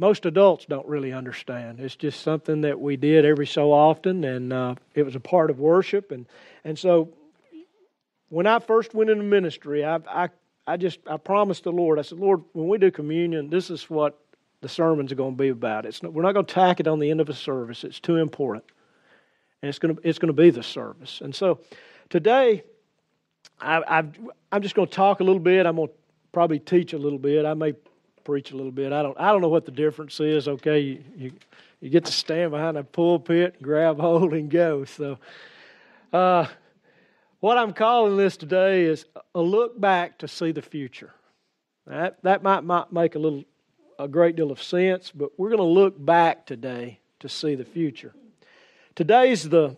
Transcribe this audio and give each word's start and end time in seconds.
most 0.00 0.24
adults 0.24 0.64
don't 0.64 0.88
really 0.88 1.12
understand. 1.12 1.78
It's 1.78 1.94
just 1.94 2.22
something 2.22 2.62
that 2.62 2.80
we 2.80 2.96
did 2.96 3.26
every 3.26 3.46
so 3.46 3.70
often, 3.70 4.24
and 4.24 4.50
uh, 4.50 4.74
it 4.94 5.02
was 5.02 5.14
a 5.14 5.20
part 5.20 5.50
of 5.50 5.60
worship. 5.60 6.10
And, 6.10 6.24
and 6.64 6.78
so 6.78 7.10
when 8.30 8.46
I 8.46 8.60
first 8.60 8.94
went 8.94 9.10
into 9.10 9.24
ministry, 9.24 9.84
I, 9.84 9.96
I, 10.08 10.28
I 10.66 10.78
just 10.78 11.00
I 11.06 11.18
promised 11.18 11.64
the 11.64 11.72
Lord, 11.72 11.98
I 11.98 12.02
said, 12.02 12.18
Lord, 12.18 12.40
when 12.54 12.66
we 12.66 12.78
do 12.78 12.90
communion, 12.90 13.50
this 13.50 13.68
is 13.68 13.90
what 13.90 14.18
the 14.62 14.70
sermon's 14.70 15.12
are 15.12 15.16
going 15.16 15.36
to 15.36 15.42
be 15.42 15.50
about. 15.50 15.84
It's 15.84 16.02
not, 16.02 16.14
we're 16.14 16.22
not 16.22 16.32
going 16.32 16.46
to 16.46 16.54
tack 16.54 16.80
it 16.80 16.88
on 16.88 16.98
the 16.98 17.10
end 17.10 17.20
of 17.20 17.28
a 17.28 17.34
service. 17.34 17.84
It's 17.84 18.00
too 18.00 18.16
important. 18.16 18.64
And 19.60 19.68
it's 19.68 19.78
going 19.78 19.96
to, 19.96 20.08
it's 20.08 20.18
going 20.18 20.34
to 20.34 20.42
be 20.42 20.48
the 20.48 20.62
service. 20.62 21.20
And 21.20 21.34
so 21.34 21.60
today, 22.08 22.64
I, 23.60 23.82
I've, 23.86 24.18
I'm 24.50 24.62
just 24.62 24.74
going 24.74 24.88
to 24.88 24.94
talk 24.94 25.20
a 25.20 25.24
little 25.24 25.40
bit. 25.40 25.66
I'm 25.66 25.76
going 25.76 25.88
to 25.88 25.94
probably 26.32 26.58
teach 26.58 26.94
a 26.94 26.98
little 26.98 27.18
bit. 27.18 27.44
I 27.44 27.52
may 27.52 27.74
preach 28.30 28.52
a 28.52 28.56
little 28.56 28.70
bit. 28.70 28.92
I 28.92 29.02
don't, 29.02 29.18
I 29.18 29.32
don't 29.32 29.40
know 29.40 29.48
what 29.48 29.64
the 29.64 29.72
difference 29.72 30.20
is. 30.20 30.46
Okay, 30.46 30.78
you, 30.78 31.04
you, 31.16 31.32
you 31.80 31.90
get 31.90 32.04
to 32.04 32.12
stand 32.12 32.52
behind 32.52 32.76
a 32.76 32.84
pulpit, 32.84 33.60
grab 33.60 33.98
hold, 33.98 34.34
and 34.34 34.48
go. 34.48 34.84
So, 34.84 35.18
uh, 36.12 36.46
what 37.40 37.58
I'm 37.58 37.72
calling 37.72 38.16
this 38.16 38.36
today 38.36 38.82
is 38.82 39.04
a 39.34 39.40
look 39.40 39.80
back 39.80 40.18
to 40.18 40.28
see 40.28 40.52
the 40.52 40.62
future. 40.62 41.10
That, 41.88 42.22
that 42.22 42.44
might, 42.44 42.62
might 42.62 42.92
make 42.92 43.16
a 43.16 43.18
little 43.18 43.42
a 43.98 44.06
great 44.06 44.36
deal 44.36 44.52
of 44.52 44.62
sense, 44.62 45.10
but 45.10 45.36
we're 45.36 45.48
going 45.50 45.58
to 45.58 45.64
look 45.64 45.94
back 45.98 46.46
today 46.46 47.00
to 47.18 47.28
see 47.28 47.56
the 47.56 47.64
future. 47.64 48.14
Today's 48.94 49.48
the 49.48 49.76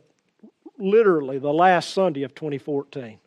literally 0.77 1.39
the 1.39 1.55
last 1.55 1.95
Sunday 1.95 2.23
of 2.23 2.35
2014. 2.35 3.19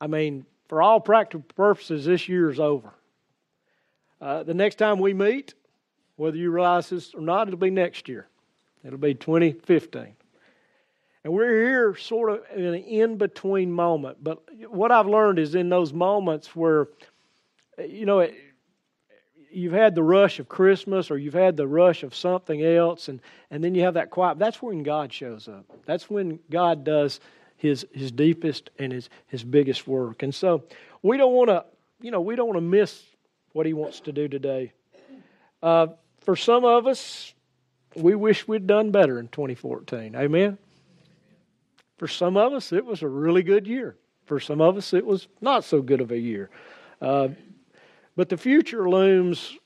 I 0.00 0.06
mean, 0.08 0.46
for 0.68 0.82
all 0.82 0.98
practical 0.98 1.46
purposes, 1.54 2.06
this 2.06 2.28
year 2.28 2.50
is 2.50 2.58
over. 2.58 2.92
Uh, 4.24 4.42
the 4.42 4.54
next 4.54 4.76
time 4.76 4.98
we 5.00 5.12
meet, 5.12 5.52
whether 6.16 6.38
you 6.38 6.50
realize 6.50 6.88
this 6.88 7.12
or 7.12 7.20
not, 7.20 7.46
it'll 7.46 7.60
be 7.60 7.68
next 7.68 8.08
year. 8.08 8.26
It'll 8.82 8.98
be 8.98 9.12
2015. 9.12 10.14
And 11.24 11.32
we're 11.32 11.62
here 11.62 11.94
sort 11.94 12.30
of 12.30 12.40
in 12.56 12.64
an 12.64 12.74
in 12.74 13.18
between 13.18 13.70
moment. 13.70 14.24
But 14.24 14.42
what 14.70 14.90
I've 14.90 15.06
learned 15.06 15.38
is 15.38 15.54
in 15.54 15.68
those 15.68 15.92
moments 15.92 16.56
where, 16.56 16.88
you 17.78 18.06
know, 18.06 18.20
it, 18.20 18.34
you've 19.50 19.74
had 19.74 19.94
the 19.94 20.02
rush 20.02 20.38
of 20.38 20.48
Christmas 20.48 21.10
or 21.10 21.18
you've 21.18 21.34
had 21.34 21.58
the 21.58 21.66
rush 21.66 22.02
of 22.02 22.14
something 22.14 22.64
else, 22.64 23.08
and, 23.08 23.20
and 23.50 23.62
then 23.62 23.74
you 23.74 23.82
have 23.82 23.94
that 23.94 24.08
quiet. 24.08 24.38
That's 24.38 24.62
when 24.62 24.82
God 24.82 25.12
shows 25.12 25.48
up. 25.48 25.66
That's 25.84 26.08
when 26.08 26.38
God 26.50 26.82
does 26.82 27.20
his, 27.58 27.86
his 27.92 28.10
deepest 28.10 28.70
and 28.78 28.90
his, 28.90 29.10
his 29.26 29.44
biggest 29.44 29.86
work. 29.86 30.22
And 30.22 30.34
so 30.34 30.64
we 31.02 31.18
don't 31.18 31.34
want 31.34 31.50
to, 31.50 31.66
you 32.00 32.10
know, 32.10 32.22
we 32.22 32.36
don't 32.36 32.46
want 32.46 32.56
to 32.56 32.62
miss 32.62 33.02
what 33.54 33.64
he 33.66 33.72
wants 33.72 34.00
to 34.00 34.12
do 34.12 34.28
today. 34.28 34.72
Uh, 35.62 35.86
for 36.20 36.36
some 36.36 36.64
of 36.64 36.86
us, 36.86 37.32
we 37.96 38.14
wish 38.14 38.46
we'd 38.46 38.66
done 38.66 38.90
better 38.90 39.18
in 39.18 39.28
2014. 39.28 40.14
Amen? 40.16 40.58
For 41.96 42.08
some 42.08 42.36
of 42.36 42.52
us, 42.52 42.72
it 42.72 42.84
was 42.84 43.02
a 43.02 43.08
really 43.08 43.44
good 43.44 43.66
year. 43.66 43.96
For 44.26 44.40
some 44.40 44.60
of 44.60 44.76
us, 44.76 44.92
it 44.92 45.06
was 45.06 45.28
not 45.40 45.64
so 45.64 45.80
good 45.80 46.00
of 46.00 46.10
a 46.10 46.18
year. 46.18 46.50
Uh, 47.00 47.28
but 48.16 48.28
the 48.28 48.36
future 48.36 48.90
looms 48.90 49.56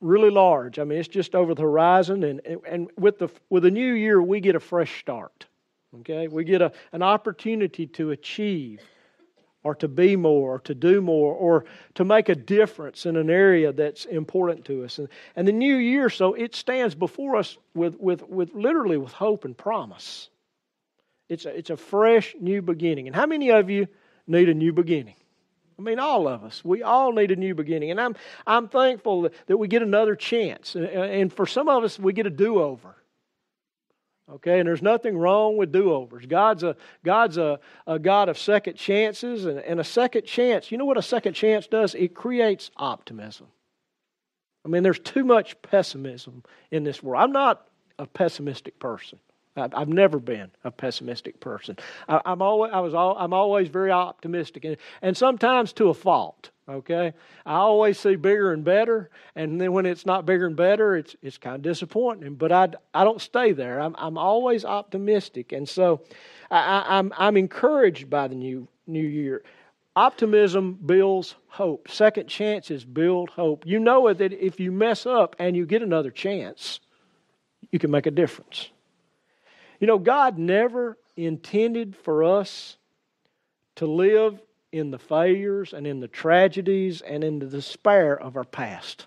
really 0.00 0.30
large. 0.30 0.80
I 0.80 0.84
mean, 0.84 0.98
it's 0.98 1.08
just 1.08 1.36
over 1.36 1.54
the 1.54 1.62
horizon, 1.62 2.24
and, 2.24 2.40
and 2.66 2.90
with, 2.98 3.18
the, 3.18 3.28
with 3.48 3.62
the 3.62 3.70
new 3.70 3.92
year, 3.92 4.20
we 4.20 4.40
get 4.40 4.56
a 4.56 4.60
fresh 4.60 4.98
start. 4.98 5.46
Okay? 6.00 6.26
We 6.26 6.42
get 6.42 6.62
a, 6.62 6.72
an 6.92 7.02
opportunity 7.02 7.86
to 7.86 8.10
achieve 8.10 8.80
or 9.62 9.74
to 9.74 9.88
be 9.88 10.16
more 10.16 10.54
or 10.54 10.58
to 10.60 10.74
do 10.74 11.00
more 11.00 11.34
or 11.34 11.64
to 11.94 12.04
make 12.04 12.28
a 12.28 12.34
difference 12.34 13.04
in 13.04 13.16
an 13.16 13.28
area 13.28 13.72
that's 13.72 14.06
important 14.06 14.64
to 14.66 14.84
us. 14.84 14.98
And, 14.98 15.08
and 15.36 15.46
the 15.46 15.52
new 15.52 15.76
year, 15.76 16.08
so 16.08 16.34
it 16.34 16.54
stands 16.54 16.94
before 16.94 17.36
us 17.36 17.58
with, 17.74 17.98
with, 18.00 18.26
with 18.28 18.54
literally 18.54 18.96
with 18.96 19.12
hope 19.12 19.44
and 19.44 19.56
promise. 19.56 20.30
It's 21.28 21.44
a, 21.44 21.56
it's 21.56 21.70
a 21.70 21.76
fresh 21.76 22.34
new 22.40 22.62
beginning. 22.62 23.06
And 23.06 23.14
how 23.14 23.26
many 23.26 23.50
of 23.50 23.70
you 23.70 23.86
need 24.26 24.48
a 24.48 24.54
new 24.54 24.72
beginning? 24.72 25.16
I 25.78 25.82
mean, 25.82 25.98
all 25.98 26.28
of 26.28 26.44
us. 26.44 26.62
We 26.64 26.82
all 26.82 27.12
need 27.12 27.30
a 27.30 27.36
new 27.36 27.54
beginning. 27.54 27.90
And 27.90 28.00
I'm, 28.00 28.14
I'm 28.46 28.68
thankful 28.68 29.22
that, 29.22 29.34
that 29.46 29.56
we 29.56 29.66
get 29.68 29.82
another 29.82 30.14
chance. 30.14 30.74
And 30.74 31.32
for 31.32 31.46
some 31.46 31.68
of 31.68 31.84
us, 31.84 31.98
we 31.98 32.12
get 32.12 32.26
a 32.26 32.30
do 32.30 32.60
over. 32.60 32.96
Okay, 34.32 34.60
and 34.60 34.68
there's 34.68 34.82
nothing 34.82 35.18
wrong 35.18 35.56
with 35.56 35.72
do 35.72 35.92
overs. 35.92 36.24
God's 36.26 36.62
a 36.62 36.76
God's 37.04 37.36
a, 37.36 37.58
a 37.86 37.98
God 37.98 38.28
of 38.28 38.38
second 38.38 38.76
chances, 38.76 39.44
and, 39.44 39.58
and 39.58 39.80
a 39.80 39.84
second 39.84 40.24
chance. 40.24 40.70
You 40.70 40.78
know 40.78 40.84
what 40.84 40.98
a 40.98 41.02
second 41.02 41.34
chance 41.34 41.66
does? 41.66 41.94
It 41.94 42.14
creates 42.14 42.70
optimism. 42.76 43.48
I 44.64 44.68
mean, 44.68 44.82
there's 44.82 45.00
too 45.00 45.24
much 45.24 45.60
pessimism 45.62 46.44
in 46.70 46.84
this 46.84 47.02
world. 47.02 47.22
I'm 47.22 47.32
not 47.32 47.66
a 47.98 48.06
pessimistic 48.06 48.78
person. 48.78 49.18
I've 49.56 49.88
never 49.88 50.18
been 50.18 50.50
a 50.64 50.70
pessimistic 50.70 51.40
person. 51.40 51.76
I, 52.08 52.20
am 52.24 52.40
always, 52.40 52.72
I 52.72 52.80
was 52.80 52.94
all, 52.94 53.16
I'm 53.18 53.32
always 53.32 53.68
very 53.68 53.90
optimistic, 53.90 54.64
and, 54.64 54.76
and 55.02 55.16
sometimes 55.16 55.72
to 55.74 55.88
a 55.88 55.94
fault. 55.94 56.50
Okay, 56.68 57.14
I 57.44 57.54
always 57.54 57.98
see 57.98 58.14
bigger 58.14 58.52
and 58.52 58.62
better, 58.62 59.10
and 59.34 59.60
then 59.60 59.72
when 59.72 59.86
it's 59.86 60.06
not 60.06 60.24
bigger 60.24 60.46
and 60.46 60.54
better, 60.54 60.94
it's 60.94 61.16
it's 61.20 61.36
kind 61.36 61.56
of 61.56 61.62
disappointing. 61.62 62.36
But 62.36 62.52
I, 62.52 62.68
I 62.94 63.02
don't 63.02 63.20
stay 63.20 63.50
there. 63.50 63.80
I'm 63.80 63.96
I'm 63.98 64.16
always 64.16 64.64
optimistic, 64.64 65.50
and 65.50 65.68
so 65.68 66.02
I, 66.48 66.84
I'm 66.86 67.12
I'm 67.18 67.36
encouraged 67.36 68.08
by 68.08 68.28
the 68.28 68.36
new 68.36 68.68
new 68.86 69.02
year. 69.02 69.42
Optimism 69.96 70.74
builds 70.86 71.34
hope. 71.48 71.90
Second 71.90 72.28
chances 72.28 72.84
build 72.84 73.30
hope. 73.30 73.66
You 73.66 73.80
know 73.80 74.12
that 74.12 74.32
if 74.32 74.60
you 74.60 74.70
mess 74.70 75.06
up 75.06 75.34
and 75.40 75.56
you 75.56 75.66
get 75.66 75.82
another 75.82 76.12
chance, 76.12 76.78
you 77.72 77.80
can 77.80 77.90
make 77.90 78.06
a 78.06 78.12
difference. 78.12 78.70
You 79.80 79.86
know, 79.86 79.98
God 79.98 80.38
never 80.38 80.98
intended 81.16 81.96
for 81.96 82.22
us 82.22 82.76
to 83.76 83.86
live 83.86 84.40
in 84.72 84.90
the 84.90 84.98
failures 84.98 85.72
and 85.72 85.86
in 85.86 86.00
the 86.00 86.08
tragedies 86.08 87.00
and 87.00 87.24
in 87.24 87.38
the 87.38 87.46
despair 87.46 88.18
of 88.18 88.36
our 88.36 88.44
past. 88.44 89.06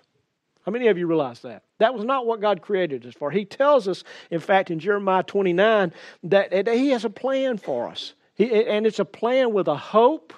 How 0.66 0.72
many 0.72 0.88
of 0.88 0.98
you 0.98 1.06
realize 1.06 1.40
that? 1.40 1.62
That 1.78 1.94
was 1.94 2.04
not 2.04 2.26
what 2.26 2.40
God 2.40 2.62
created 2.62 3.06
us 3.06 3.14
for. 3.14 3.30
He 3.30 3.44
tells 3.44 3.86
us, 3.86 4.02
in 4.30 4.40
fact, 4.40 4.70
in 4.70 4.78
Jeremiah 4.78 5.22
29, 5.22 5.92
that, 6.24 6.50
that 6.50 6.68
He 6.68 6.90
has 6.90 7.04
a 7.04 7.10
plan 7.10 7.58
for 7.58 7.88
us. 7.88 8.14
He, 8.34 8.64
and 8.64 8.86
it's 8.86 8.98
a 8.98 9.04
plan 9.04 9.52
with 9.52 9.68
a 9.68 9.76
hope 9.76 10.32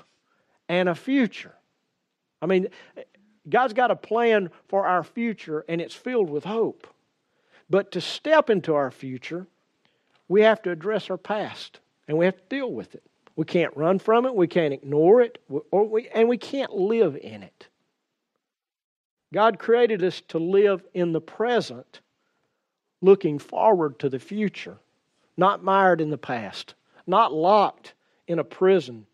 and 0.68 0.88
a 0.88 0.94
future. 0.94 1.54
I 2.42 2.46
mean, 2.46 2.68
God's 3.48 3.72
got 3.72 3.90
a 3.90 3.96
plan 3.96 4.50
for 4.68 4.86
our 4.86 5.04
future, 5.04 5.64
and 5.68 5.80
it's 5.80 5.94
filled 5.94 6.28
with 6.28 6.44
hope. 6.44 6.86
But 7.70 7.92
to 7.92 8.00
step 8.00 8.50
into 8.50 8.74
our 8.74 8.90
future, 8.90 9.46
we 10.28 10.42
have 10.42 10.62
to 10.62 10.70
address 10.70 11.10
our 11.10 11.16
past 11.16 11.80
and 12.08 12.16
we 12.16 12.24
have 12.24 12.36
to 12.36 12.42
deal 12.48 12.70
with 12.70 12.94
it. 12.94 13.02
We 13.36 13.44
can't 13.44 13.76
run 13.76 13.98
from 13.98 14.24
it, 14.24 14.34
we 14.34 14.46
can't 14.46 14.72
ignore 14.72 15.20
it, 15.20 15.38
or 15.70 15.86
we, 15.88 16.08
and 16.08 16.28
we 16.28 16.38
can't 16.38 16.72
live 16.72 17.16
in 17.16 17.42
it. 17.42 17.68
God 19.32 19.58
created 19.58 20.02
us 20.02 20.22
to 20.28 20.38
live 20.38 20.82
in 20.94 21.12
the 21.12 21.20
present, 21.20 22.00
looking 23.02 23.38
forward 23.38 23.98
to 23.98 24.08
the 24.08 24.18
future, 24.18 24.78
not 25.36 25.62
mired 25.62 26.00
in 26.00 26.08
the 26.08 26.16
past, 26.16 26.74
not 27.06 27.32
locked 27.32 27.92
in 28.26 28.38
a 28.38 28.44
prison 28.44 29.06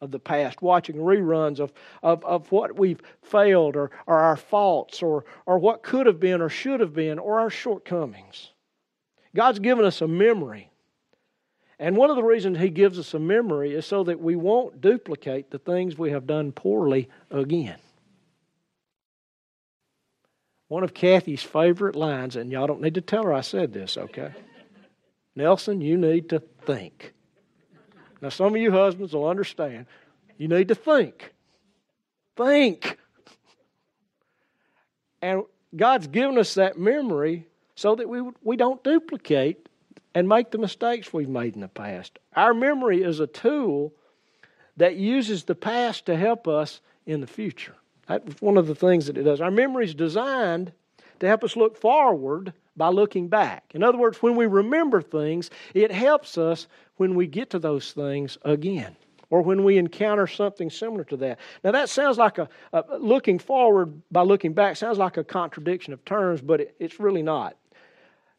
of 0.00 0.10
the 0.10 0.18
past, 0.18 0.62
watching 0.62 0.96
reruns 0.96 1.60
of, 1.60 1.72
of, 2.02 2.24
of 2.24 2.50
what 2.52 2.78
we've 2.78 3.02
failed 3.22 3.76
or, 3.76 3.90
or 4.06 4.18
our 4.18 4.36
faults 4.36 5.02
or, 5.02 5.24
or 5.44 5.58
what 5.58 5.82
could 5.82 6.06
have 6.06 6.20
been 6.20 6.40
or 6.40 6.48
should 6.48 6.80
have 6.80 6.94
been 6.94 7.18
or 7.18 7.40
our 7.40 7.50
shortcomings. 7.50 8.52
God's 9.34 9.58
given 9.58 9.84
us 9.84 10.00
a 10.00 10.08
memory. 10.08 10.70
And 11.78 11.96
one 11.96 12.10
of 12.10 12.16
the 12.16 12.24
reasons 12.24 12.58
He 12.58 12.70
gives 12.70 12.98
us 12.98 13.14
a 13.14 13.18
memory 13.18 13.74
is 13.74 13.86
so 13.86 14.04
that 14.04 14.20
we 14.20 14.36
won't 14.36 14.80
duplicate 14.80 15.50
the 15.50 15.58
things 15.58 15.96
we 15.96 16.10
have 16.10 16.26
done 16.26 16.52
poorly 16.52 17.08
again. 17.30 17.78
One 20.66 20.84
of 20.84 20.92
Kathy's 20.92 21.42
favorite 21.42 21.96
lines, 21.96 22.36
and 22.36 22.52
y'all 22.52 22.66
don't 22.66 22.82
need 22.82 22.94
to 22.94 23.00
tell 23.00 23.24
her 23.24 23.32
I 23.32 23.40
said 23.40 23.72
this, 23.72 23.96
okay? 23.96 24.32
Nelson, 25.34 25.80
you 25.80 25.96
need 25.96 26.28
to 26.30 26.40
think. 26.40 27.14
Now, 28.20 28.28
some 28.28 28.54
of 28.54 28.60
you 28.60 28.72
husbands 28.72 29.14
will 29.14 29.28
understand. 29.28 29.86
You 30.36 30.48
need 30.48 30.68
to 30.68 30.74
think. 30.74 31.32
Think. 32.36 32.98
And 35.22 35.44
God's 35.74 36.08
given 36.08 36.38
us 36.38 36.54
that 36.54 36.78
memory 36.78 37.46
so 37.78 37.94
that 37.94 38.08
we, 38.08 38.20
we 38.42 38.56
don't 38.56 38.82
duplicate 38.82 39.68
and 40.12 40.28
make 40.28 40.50
the 40.50 40.58
mistakes 40.58 41.12
we've 41.12 41.28
made 41.28 41.54
in 41.54 41.60
the 41.60 41.68
past. 41.68 42.18
Our 42.34 42.52
memory 42.52 43.04
is 43.04 43.20
a 43.20 43.28
tool 43.28 43.92
that 44.78 44.96
uses 44.96 45.44
the 45.44 45.54
past 45.54 46.06
to 46.06 46.16
help 46.16 46.48
us 46.48 46.80
in 47.06 47.20
the 47.20 47.28
future. 47.28 47.76
That's 48.08 48.42
one 48.42 48.56
of 48.56 48.66
the 48.66 48.74
things 48.74 49.06
that 49.06 49.16
it 49.16 49.22
does. 49.22 49.40
Our 49.40 49.52
memory 49.52 49.84
is 49.84 49.94
designed 49.94 50.72
to 51.20 51.28
help 51.28 51.44
us 51.44 51.54
look 51.54 51.76
forward 51.76 52.52
by 52.76 52.88
looking 52.88 53.28
back. 53.28 53.70
In 53.74 53.84
other 53.84 53.98
words, 53.98 54.20
when 54.20 54.34
we 54.34 54.46
remember 54.46 55.00
things, 55.00 55.48
it 55.72 55.92
helps 55.92 56.36
us 56.36 56.66
when 56.96 57.14
we 57.14 57.28
get 57.28 57.50
to 57.50 57.60
those 57.60 57.92
things 57.92 58.38
again. 58.42 58.96
or 59.30 59.42
when 59.42 59.64
we 59.64 59.78
encounter 59.78 60.26
something 60.26 60.70
similar 60.70 61.04
to 61.04 61.16
that. 61.18 61.38
Now, 61.62 61.72
that 61.72 61.88
sounds 61.88 62.18
like 62.18 62.38
a, 62.38 62.48
a 62.72 62.98
looking 62.98 63.38
forward 63.38 64.02
by 64.10 64.22
looking 64.22 64.54
back, 64.54 64.76
sounds 64.76 64.98
like 64.98 65.16
a 65.16 65.24
contradiction 65.24 65.92
of 65.92 66.04
terms, 66.04 66.40
but 66.40 66.60
it, 66.60 66.74
it's 66.78 66.98
really 66.98 67.22
not. 67.22 67.56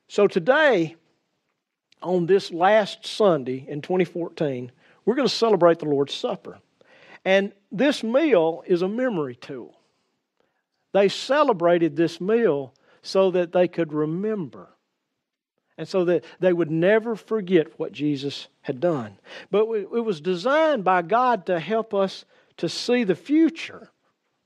So, 0.10 0.26
today, 0.26 0.96
on 2.02 2.26
this 2.26 2.52
last 2.52 3.06
Sunday 3.06 3.64
in 3.68 3.84
2014, 3.84 4.72
we're 5.06 5.14
going 5.14 5.28
to 5.28 5.34
celebrate 5.34 5.78
the 5.78 5.86
Lord's 5.86 6.16
Supper. 6.16 6.58
And 7.24 7.54
this 7.72 8.04
meal 8.04 8.64
is 8.66 8.82
a 8.82 8.88
memory 8.88 9.36
tool. 9.36 9.78
They 10.94 11.10
celebrated 11.10 11.96
this 11.96 12.20
meal 12.20 12.74
so 13.04 13.30
that 13.32 13.52
they 13.52 13.68
could 13.68 13.94
remember 13.94 14.70
and 15.78 15.88
so 15.88 16.06
that 16.06 16.26
they 16.40 16.54
would 16.54 16.72
never 16.72 17.16
forget 17.16 17.80
what 17.80 17.92
Jesus 17.92 18.48
had 18.62 18.80
done. 18.80 19.16
But 19.52 19.68
it 19.70 20.04
was 20.04 20.22
designed 20.22 20.84
by 20.84 21.04
God 21.04 21.46
to 21.46 21.60
help 21.60 21.94
us 21.94 22.26
to 22.58 22.68
see 22.68 23.04
the 23.04 23.16
future 23.16 23.92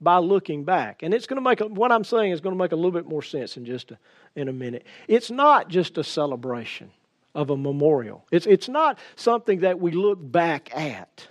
by 0.03 0.17
looking 0.17 0.63
back. 0.63 1.03
And 1.03 1.13
it's 1.13 1.25
going 1.25 1.37
to 1.37 1.41
make 1.41 1.59
what 1.59 1.91
I'm 1.91 2.03
saying 2.03 2.31
is 2.31 2.41
going 2.41 2.55
to 2.55 2.61
make 2.61 2.71
a 2.71 2.75
little 2.75 2.91
bit 2.91 3.07
more 3.07 3.23
sense 3.23 3.57
in 3.57 3.65
just 3.65 3.91
a, 3.91 3.97
in 4.35 4.49
a 4.49 4.53
minute. 4.53 4.85
It's 5.07 5.31
not 5.31 5.69
just 5.69 5.97
a 5.97 6.03
celebration 6.03 6.91
of 7.33 7.49
a 7.49 7.57
memorial. 7.57 8.25
It's 8.31 8.45
it's 8.45 8.69
not 8.69 8.99
something 9.15 9.61
that 9.61 9.79
we 9.79 9.91
look 9.91 10.19
back 10.21 10.75
at 10.75 11.27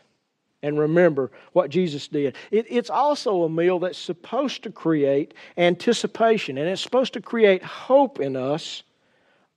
and 0.63 0.79
remember 0.79 1.31
what 1.53 1.71
Jesus 1.71 2.09
did. 2.09 2.37
It, 2.51 2.67
it's 2.69 2.91
also 2.91 3.43
a 3.43 3.49
meal 3.49 3.81
that's 3.81 3.99
supposed 3.99 4.63
to 4.63 4.71
create 4.71 5.35
anticipation 5.57 6.57
and 6.57 6.69
it's 6.69 6.83
supposed 6.83 7.13
to 7.15 7.21
create 7.21 7.63
hope 7.63 8.21
in 8.21 8.37
us 8.37 8.83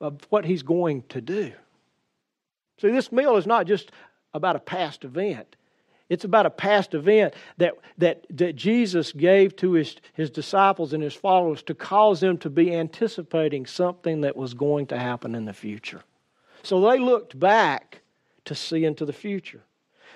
of 0.01 0.19
what 0.29 0.45
he's 0.45 0.63
going 0.63 1.03
to 1.09 1.21
do. 1.21 1.53
See, 2.81 2.91
this 2.91 3.11
meal 3.11 3.37
is 3.37 3.47
not 3.47 3.65
just 3.67 3.91
about 4.33 4.55
a 4.55 4.59
past 4.59 5.05
event. 5.05 5.55
It's 6.07 6.23
about 6.23 6.45
a 6.45 6.51
past 6.51 6.93
event 6.93 7.33
that, 7.57 7.73
that, 7.97 8.25
that 8.29 8.55
Jesus 8.55 9.11
gave 9.11 9.55
to 9.57 9.73
his, 9.73 9.95
his 10.13 10.29
disciples 10.29 10.93
and 10.93 11.01
his 11.01 11.15
followers 11.15 11.63
to 11.63 11.73
cause 11.73 12.19
them 12.19 12.37
to 12.39 12.49
be 12.49 12.75
anticipating 12.75 13.65
something 13.65 14.21
that 14.21 14.37
was 14.37 14.53
going 14.53 14.85
to 14.87 14.99
happen 14.99 15.33
in 15.33 15.45
the 15.45 15.53
future. 15.53 16.03
So 16.61 16.79
they 16.81 16.99
looked 16.99 17.39
back 17.39 18.01
to 18.45 18.53
see 18.53 18.85
into 18.85 19.05
the 19.05 19.13
future. 19.13 19.63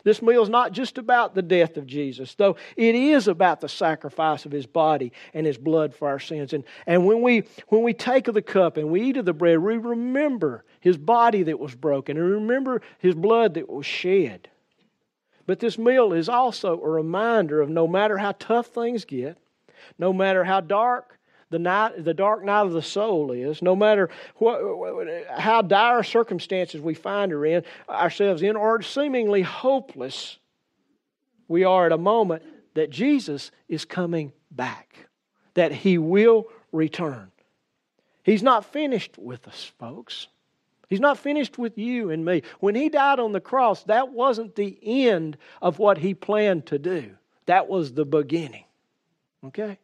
This 0.04 0.22
meal 0.22 0.44
is 0.44 0.50
not 0.50 0.72
just 0.72 0.98
about 0.98 1.36
the 1.36 1.42
death 1.42 1.76
of 1.76 1.86
Jesus, 1.86 2.36
though 2.36 2.56
it 2.78 2.96
is 2.96 3.28
about 3.28 3.60
the 3.60 3.68
sacrifice 3.68 4.46
of 4.46 4.52
his 4.52 4.66
body 4.66 5.12
and 5.34 5.46
his 5.46 5.58
blood 5.58 5.94
for 5.94 6.08
our 6.08 6.20
sins. 6.20 6.54
And, 6.54 6.64
and 6.86 7.06
when, 7.06 7.22
we, 7.22 7.44
when 7.68 7.84
we 7.84 7.94
take 7.94 8.28
of 8.28 8.36
the 8.36 8.42
cup 8.42 8.78
and 8.78 8.90
we 8.90 9.02
eat 9.02 9.18
of 9.18 9.26
the 9.26 9.34
bread, 9.34 9.60
we 9.60 9.78
remember 9.78 10.64
his 10.80 10.98
body 10.98 11.44
that 11.44 11.60
was 11.60 11.76
broken 11.76 12.18
and 12.18 12.30
remember 12.30 12.82
his 13.00 13.16
blood 13.16 13.56
that 13.56 13.70
was 13.70 13.86
shed. 13.86 14.50
But 15.50 15.58
this 15.58 15.80
meal 15.80 16.14
is 16.14 16.30
also 16.30 16.80
a 16.80 16.88
reminder 16.88 17.60
of 17.60 17.72
no 17.72 17.88
matter 17.88 18.20
how 18.20 18.34
tough 18.38 18.68
things 18.68 19.04
get, 19.04 19.36
no 19.98 20.14
matter 20.14 20.44
how 20.44 20.62
dark 20.62 21.18
the 21.50 21.58
night, 21.58 22.06
the 22.06 22.14
dark 22.14 22.46
night 22.46 22.68
of 22.68 22.74
the 22.74 22.84
soul 22.84 23.32
is, 23.32 23.60
no 23.64 23.76
matter 23.76 24.12
what, 24.36 24.62
how 25.40 25.64
dire 25.64 26.04
circumstances 26.04 26.82
we 26.82 26.94
find 26.94 27.32
her 27.32 27.44
in, 27.48 27.64
ourselves 27.90 28.44
in, 28.44 28.56
or 28.56 28.84
seemingly 28.84 29.42
hopeless 29.42 30.38
we 31.48 31.64
are 31.64 31.88
at 31.88 31.94
a 31.94 31.98
moment, 31.98 32.44
that 32.76 32.92
Jesus 32.92 33.50
is 33.68 33.86
coming 33.86 34.32
back, 34.52 35.08
that 35.56 35.72
He 35.72 35.98
will 35.98 36.46
return. 36.72 37.32
He's 38.22 38.44
not 38.44 38.72
finished 38.72 39.18
with 39.18 39.48
us, 39.48 39.72
folks. 39.80 40.28
He's 40.90 41.00
not 41.00 41.20
finished 41.20 41.58
with 41.60 41.78
you 41.78 42.10
and 42.10 42.26
me. 42.26 42.42
When 42.60 42.74
He 42.74 42.90
died 42.90 43.20
on 43.20 43.32
the 43.32 43.40
cross, 43.40 43.84
that 43.84 44.12
wasn't 44.12 44.56
the 44.56 44.78
end 44.82 45.38
of 45.62 45.78
what 45.78 46.00
He 46.00 46.14
planned 46.14 46.66
to 46.68 46.80
do, 46.80 47.12
that 47.46 47.70
was 47.70 47.94
the 47.94 48.06
beginning. 48.06 48.66
Okay? 49.46 49.78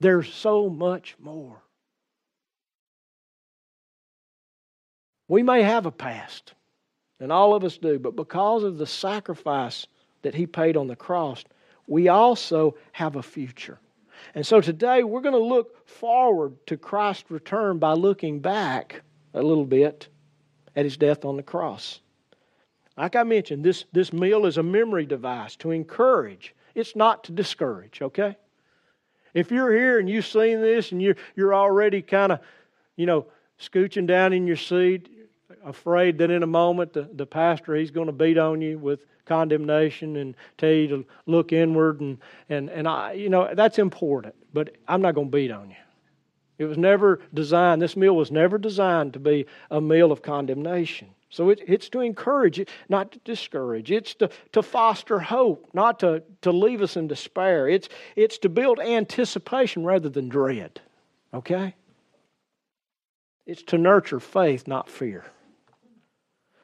There's 0.00 0.32
so 0.32 0.68
much 0.68 1.16
more. 1.18 1.62
We 5.28 5.42
may 5.42 5.62
have 5.62 5.86
a 5.86 5.90
past, 5.90 6.54
and 7.20 7.30
all 7.30 7.54
of 7.54 7.62
us 7.62 7.78
do, 7.78 7.98
but 7.98 8.16
because 8.16 8.64
of 8.64 8.78
the 8.78 8.86
sacrifice 8.86 9.86
that 10.22 10.34
He 10.34 10.46
paid 10.46 10.76
on 10.76 10.88
the 10.88 10.96
cross, 10.96 11.44
we 11.86 12.08
also 12.08 12.76
have 12.92 13.16
a 13.16 13.22
future. 13.22 13.78
And 14.34 14.44
so 14.44 14.60
today 14.60 15.04
we're 15.04 15.20
going 15.20 15.34
to 15.34 15.38
look 15.38 15.86
forward 15.86 16.54
to 16.66 16.76
Christ's 16.76 17.30
return 17.30 17.78
by 17.78 17.92
looking 17.92 18.40
back 18.40 19.02
a 19.34 19.42
little 19.42 19.64
bit 19.64 20.08
at 20.76 20.84
His 20.84 20.96
death 20.96 21.24
on 21.24 21.36
the 21.36 21.42
cross. 21.42 22.00
Like 22.96 23.14
I 23.14 23.22
mentioned, 23.22 23.64
this, 23.64 23.84
this 23.92 24.12
meal 24.12 24.44
is 24.46 24.58
a 24.58 24.62
memory 24.62 25.06
device 25.06 25.54
to 25.56 25.70
encourage, 25.70 26.54
it's 26.74 26.96
not 26.96 27.24
to 27.24 27.32
discourage, 27.32 28.02
okay? 28.02 28.36
If 29.34 29.52
you're 29.52 29.72
here 29.72 29.98
and 29.98 30.08
you've 30.08 30.26
seen 30.26 30.60
this 30.60 30.90
and 30.90 31.00
you're, 31.00 31.16
you're 31.36 31.54
already 31.54 32.02
kind 32.02 32.32
of, 32.32 32.40
you 32.96 33.06
know, 33.06 33.26
scooching 33.60 34.06
down 34.06 34.32
in 34.32 34.46
your 34.46 34.56
seat, 34.56 35.08
afraid 35.64 36.18
that 36.18 36.30
in 36.30 36.42
a 36.42 36.46
moment 36.46 36.92
the, 36.92 37.08
the 37.12 37.26
pastor, 37.26 37.76
he's 37.76 37.90
going 37.90 38.06
to 38.06 38.12
beat 38.12 38.38
on 38.38 38.60
you 38.60 38.78
with 38.78 39.00
condemnation 39.26 40.16
and 40.16 40.34
tell 40.56 40.70
you 40.70 40.88
to 40.88 41.06
look 41.26 41.52
inward 41.52 42.00
and, 42.00 42.18
and, 42.48 42.68
and 42.70 42.88
I, 42.88 43.12
you 43.12 43.28
know, 43.28 43.54
that's 43.54 43.78
important, 43.78 44.34
but 44.52 44.76
I'm 44.88 45.02
not 45.02 45.14
going 45.14 45.28
to 45.28 45.36
beat 45.36 45.50
on 45.50 45.70
you. 45.70 45.76
It 46.58 46.64
was 46.64 46.76
never 46.76 47.20
designed, 47.32 47.80
this 47.80 47.96
meal 47.96 48.16
was 48.16 48.32
never 48.32 48.58
designed 48.58 49.12
to 49.12 49.20
be 49.20 49.46
a 49.70 49.80
meal 49.80 50.10
of 50.10 50.22
condemnation. 50.22 51.08
So 51.30 51.50
it, 51.50 51.60
it's 51.66 51.88
to 51.90 52.00
encourage, 52.00 52.66
not 52.88 53.12
to 53.12 53.18
discourage. 53.20 53.92
It's 53.92 54.14
to, 54.14 54.30
to 54.52 54.62
foster 54.62 55.20
hope, 55.20 55.68
not 55.72 56.00
to, 56.00 56.22
to 56.42 56.50
leave 56.50 56.82
us 56.82 56.96
in 56.96 57.06
despair. 57.06 57.68
It's, 57.68 57.88
it's 58.16 58.38
to 58.38 58.48
build 58.48 58.80
anticipation 58.80 59.84
rather 59.84 60.08
than 60.08 60.28
dread. 60.28 60.80
Okay? 61.32 61.74
It's 63.46 63.62
to 63.64 63.78
nurture 63.78 64.20
faith, 64.20 64.66
not 64.66 64.88
fear. 64.88 65.24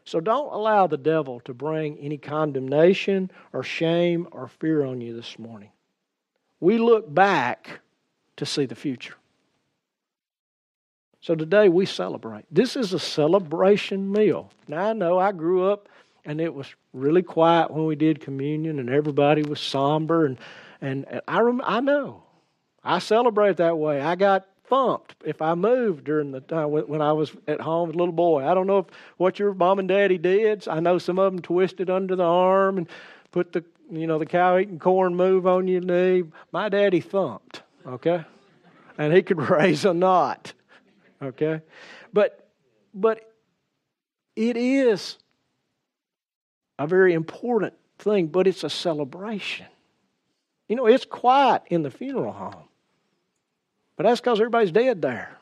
So 0.05 0.21
don't 0.21 0.53
allow 0.53 0.87
the 0.87 0.99
devil 0.99 1.41
to 1.41 1.55
bring 1.55 1.99
any 1.99 2.19
condemnation 2.19 3.31
or 3.53 3.63
shame 3.63 4.29
or 4.33 4.49
fear 4.49 4.85
on 4.85 5.01
you 5.01 5.15
this 5.15 5.39
morning. 5.39 5.71
We 6.61 6.79
look 6.79 7.13
back 7.13 7.81
to 8.37 8.47
see 8.47 8.67
the 8.67 8.75
future. 8.75 9.15
So 11.25 11.35
today 11.35 11.71
we 11.71 11.87
celebrate. 11.87 12.45
This 12.51 12.77
is 12.77 12.93
a 12.93 12.99
celebration 12.99 14.13
meal. 14.13 14.51
Now 14.69 14.91
I 14.91 14.93
know 14.93 15.19
I 15.19 15.33
grew 15.33 15.67
up 15.67 15.89
and 16.27 16.39
it 16.39 16.53
was 16.53 16.67
really 16.93 17.23
quiet 17.23 17.71
when 17.71 17.87
we 17.87 17.97
did 17.97 18.21
communion 18.21 18.79
and 18.79 18.91
everybody 18.91 19.41
was 19.41 19.59
somber 19.59 20.27
and 20.27 20.39
and, 20.83 21.07
I 21.27 21.41
rem- 21.41 21.63
I 21.65 21.81
know. 21.81 22.25
I 22.83 22.99
celebrate 22.99 23.57
that 23.57 23.79
way. 23.79 24.03
I 24.03 24.17
got 24.17 24.47
thumped 24.65 25.15
if 25.25 25.41
I 25.41 25.55
moved 25.55 26.05
during 26.05 26.31
the 26.31 26.43
time 26.43 26.71
when 26.71 27.01
I 27.01 27.15
was 27.15 27.33
at 27.49 27.59
home 27.59 27.89
as 27.89 27.95
a 27.95 27.99
little 27.99 28.13
boy. 28.13 28.47
I 28.47 28.53
don't 28.53 28.67
know 28.67 28.81
if, 28.81 28.87
what 29.17 29.39
your 29.39 29.55
mom 29.55 29.79
and 29.79 29.89
daddy 29.89 30.19
did. 30.19 30.69
I 30.69 30.81
know 30.81 30.99
some 30.99 31.19
of 31.19 31.33
them 31.33 31.41
twisted 31.41 31.89
under 31.89 32.17
the 32.17 32.23
arm 32.23 32.77
and 32.77 32.87
put 33.33 33.55
the 33.55 33.65
you 33.91 34.07
know 34.07 34.19
the 34.19 34.27
cow 34.27 34.59
eating 34.59 34.79
corn 34.79 35.17
move 35.17 35.47
on 35.47 35.69
your 35.69 35.81
knee. 35.81 36.25
My 36.53 36.69
daddy 36.69 37.01
thumped, 37.01 37.63
okay, 37.87 38.27
and 38.99 39.11
he 39.15 39.23
could 39.23 39.41
raise 39.49 39.87
a 39.87 39.95
knot. 39.95 40.53
Okay? 41.25 41.61
But 42.13 42.49
but 42.93 43.33
it 44.37 44.57
is 44.57 45.19
a 46.79 46.87
very 46.87 47.15
important 47.15 47.75
thing, 47.99 48.29
but 48.29 48.47
it's 48.47 48.65
a 48.65 48.71
celebration. 48.71 49.67
You 50.69 50.77
know, 50.77 50.87
it's 50.87 51.05
quiet 51.05 51.63
in 51.69 51.83
the 51.83 51.91
funeral 51.91 52.33
home. 52.33 52.69
But 53.97 54.05
that's 54.05 54.21
because 54.21 54.41
everybody's 54.41 54.73
dead 54.73 55.03
there. 55.03 55.37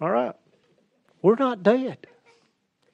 All 0.00 0.10
right. 0.10 0.34
We're 1.22 1.36
not 1.36 1.62
dead. 1.62 2.06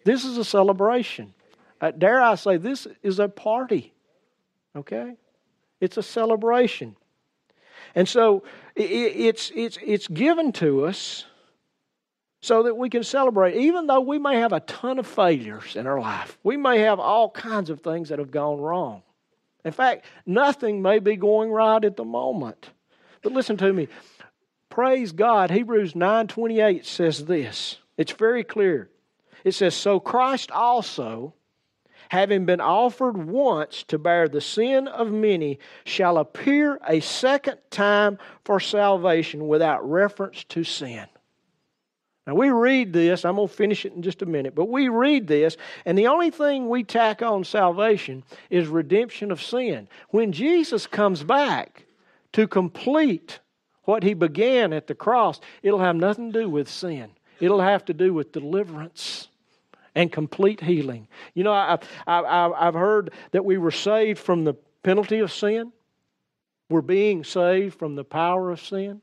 This 0.04 0.24
is 0.24 0.36
a 0.38 0.44
celebration. 0.44 1.34
Uh, 1.80 1.90
dare 1.92 2.20
I 2.20 2.34
say, 2.34 2.56
this 2.56 2.86
is 3.02 3.18
a 3.18 3.28
party. 3.28 3.92
Okay? 4.76 5.14
It's 5.80 5.96
a 5.96 6.02
celebration. 6.02 6.94
And 7.94 8.08
so 8.08 8.44
it's, 8.76 9.50
it's, 9.54 9.78
it's 9.84 10.08
given 10.08 10.52
to 10.52 10.86
us 10.86 11.24
so 12.40 12.62
that 12.62 12.76
we 12.76 12.88
can 12.88 13.04
celebrate, 13.04 13.56
even 13.56 13.86
though 13.86 14.00
we 14.00 14.18
may 14.18 14.36
have 14.36 14.52
a 14.52 14.60
ton 14.60 14.98
of 14.98 15.06
failures 15.06 15.76
in 15.76 15.86
our 15.86 16.00
life. 16.00 16.38
We 16.42 16.56
may 16.56 16.80
have 16.80 16.98
all 16.98 17.30
kinds 17.30 17.68
of 17.68 17.80
things 17.80 18.08
that 18.08 18.18
have 18.18 18.30
gone 18.30 18.60
wrong. 18.60 19.02
In 19.64 19.72
fact, 19.72 20.06
nothing 20.24 20.80
may 20.80 21.00
be 21.00 21.16
going 21.16 21.50
right 21.50 21.84
at 21.84 21.96
the 21.96 22.04
moment. 22.04 22.70
But 23.22 23.32
listen 23.32 23.58
to 23.58 23.72
me. 23.72 23.88
Praise 24.70 25.12
God. 25.12 25.50
Hebrews 25.50 25.94
9:28 25.94 26.86
says 26.86 27.26
this. 27.26 27.78
It's 27.98 28.12
very 28.12 28.44
clear. 28.44 28.88
It 29.44 29.52
says, 29.52 29.74
"So 29.74 30.00
Christ 30.00 30.50
also 30.50 31.34
having 32.10 32.44
been 32.44 32.60
offered 32.60 33.16
once 33.16 33.84
to 33.84 33.96
bear 33.96 34.28
the 34.28 34.40
sin 34.40 34.88
of 34.88 35.12
many, 35.12 35.60
shall 35.84 36.18
appear 36.18 36.76
a 36.88 36.98
second 36.98 37.56
time 37.70 38.18
for 38.44 38.58
salvation 38.58 39.46
without 39.46 39.88
reference 39.88 40.42
to 40.42 40.64
sin. 40.64 41.06
Now, 42.26 42.34
we 42.34 42.50
read 42.50 42.92
this, 42.92 43.24
I'm 43.24 43.36
going 43.36 43.46
to 43.46 43.54
finish 43.54 43.84
it 43.84 43.92
in 43.92 44.02
just 44.02 44.22
a 44.22 44.26
minute, 44.26 44.56
but 44.56 44.68
we 44.68 44.88
read 44.88 45.28
this, 45.28 45.56
and 45.84 45.96
the 45.96 46.08
only 46.08 46.32
thing 46.32 46.68
we 46.68 46.82
tack 46.82 47.22
on 47.22 47.44
salvation 47.44 48.24
is 48.50 48.66
redemption 48.66 49.30
of 49.30 49.40
sin. 49.40 49.86
When 50.08 50.32
Jesus 50.32 50.88
comes 50.88 51.22
back 51.22 51.86
to 52.32 52.48
complete 52.48 53.38
what 53.84 54.02
he 54.02 54.14
began 54.14 54.72
at 54.72 54.88
the 54.88 54.96
cross, 54.96 55.40
it'll 55.62 55.78
have 55.78 55.94
nothing 55.96 56.32
to 56.32 56.40
do 56.40 56.48
with 56.48 56.68
sin, 56.68 57.12
it'll 57.38 57.60
have 57.60 57.84
to 57.84 57.94
do 57.94 58.12
with 58.12 58.32
deliverance 58.32 59.28
and 59.94 60.10
complete 60.12 60.60
healing. 60.60 61.08
You 61.34 61.44
know, 61.44 61.52
I, 61.52 61.78
I, 62.06 62.50
I've 62.56 62.74
heard 62.74 63.12
that 63.32 63.44
we 63.44 63.58
were 63.58 63.70
saved 63.70 64.18
from 64.18 64.44
the 64.44 64.54
penalty 64.82 65.18
of 65.18 65.32
sin, 65.32 65.72
we're 66.68 66.80
being 66.80 67.24
saved 67.24 67.78
from 67.78 67.96
the 67.96 68.04
power 68.04 68.50
of 68.50 68.60
sin. 68.60 69.02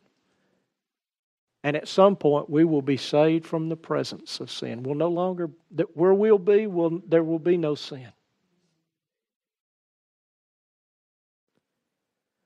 And 1.63 1.75
at 1.75 1.87
some 1.87 2.15
point, 2.15 2.49
we 2.49 2.63
will 2.63 2.81
be 2.81 2.95
saved 2.95 3.45
from 3.45 3.67
the 3.67 3.75
presence 3.75 4.39
of 4.39 4.49
sin. 4.49 4.83
We'll 4.83 4.95
no 4.95 5.09
longer, 5.09 5.49
where 5.93 6.13
we'll 6.13 6.37
be, 6.37 6.65
will 6.65 7.01
there 7.05 7.23
will 7.23 7.39
be 7.39 7.57
no 7.57 7.75
sin. 7.75 8.07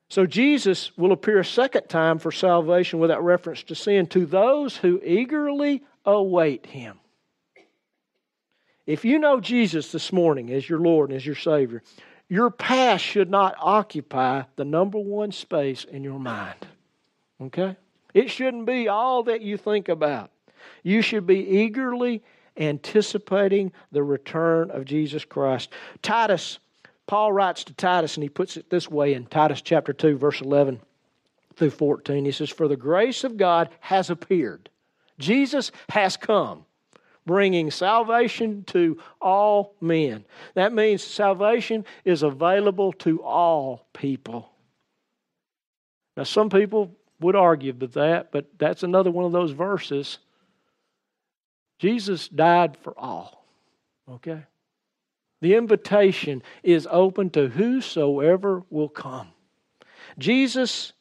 So 0.10 0.26
Jesus 0.26 0.92
will 0.98 1.12
appear 1.12 1.40
a 1.40 1.46
second 1.46 1.88
time 1.88 2.18
for 2.18 2.32
salvation 2.32 3.00
without 3.00 3.24
reference 3.24 3.64
to 3.64 3.76
sin 3.76 4.08
to 4.08 4.26
those 4.26 4.76
who 4.76 5.00
eagerly 5.06 5.84
await 6.04 6.66
him. 6.66 7.01
If 8.86 9.06
you 9.06 9.20
know 9.20 9.40
Jesus 9.40 9.92
this 9.92 10.12
morning 10.12 10.52
as 10.52 10.68
your 10.68 10.80
Lord 10.80 11.10
and 11.10 11.18
as 11.18 11.26
your 11.26 11.36
Savior, 11.36 11.84
your 12.28 12.50
past 12.50 13.04
should 13.04 13.30
not 13.30 13.56
occupy 13.60 14.44
the 14.56 14.66
number 14.66 14.98
one 14.98 15.32
space 15.32 15.84
in 15.84 16.04
your 16.04 16.20
mind. 16.20 16.66
Okay? 17.42 17.76
It 18.14 18.30
shouldn't 18.30 18.66
be 18.66 18.88
all 18.88 19.24
that 19.24 19.42
you 19.42 19.58
think 19.58 19.90
about. 19.90 20.32
You 20.84 21.02
should 21.02 21.28
be 21.28 21.40
eagerly 21.40 22.24
anticipating 22.58 23.72
the 23.92 24.04
return 24.04 24.72
of 24.72 24.86
Jesus 24.86 25.26
Christ. 25.26 25.70
Titus, 26.02 26.60
Paul 27.08 27.32
writes 27.32 27.64
to 27.66 27.74
Titus, 27.74 28.16
and 28.16 28.24
he 28.24 28.30
puts 28.30 28.58
it 28.58 28.70
this 28.70 28.90
way 28.90 29.14
in 29.14 29.26
Titus 29.26 29.62
chapter 29.62 29.94
2, 29.94 30.18
verse 30.18 30.42
11 30.42 30.80
through 31.56 31.72
14. 31.72 32.26
He 32.26 32.32
says, 32.32 32.50
For 32.50 32.68
the 32.68 32.76
grace 32.76 33.24
of 33.24 33.38
God 33.38 33.70
has 33.82 34.10
appeared. 34.10 34.70
Jesus 35.20 35.72
has 35.90 36.18
come, 36.18 36.66
bringing 37.26 37.72
salvation 37.72 38.64
to 38.66 38.98
all 39.22 39.76
men. 39.82 40.26
That 40.56 40.74
means 40.74 41.04
salvation 41.04 41.86
is 42.04 42.24
available 42.24 42.94
to 42.94 43.22
all 43.24 43.88
people. 43.94 44.50
Now, 46.18 46.24
some 46.24 46.50
people 46.50 46.96
would 47.20 47.36
argue 47.36 47.74
with 47.74 47.94
that, 47.94 48.32
but 48.32 48.48
that's 48.58 48.84
another 48.84 49.12
one 49.12 49.26
of 49.26 49.32
those 49.32 49.52
verses. 49.52 50.18
Jesus 51.80 52.28
died 52.28 52.78
for 52.78 52.98
all. 52.98 53.46
Okay? 54.10 54.44
The 55.42 55.56
invitation 55.56 56.44
is 56.64 56.88
open 56.90 57.30
to 57.32 57.48
whosoever 57.48 58.64
will 58.70 58.90
come. 58.90 59.30
Jesus, 60.20 60.94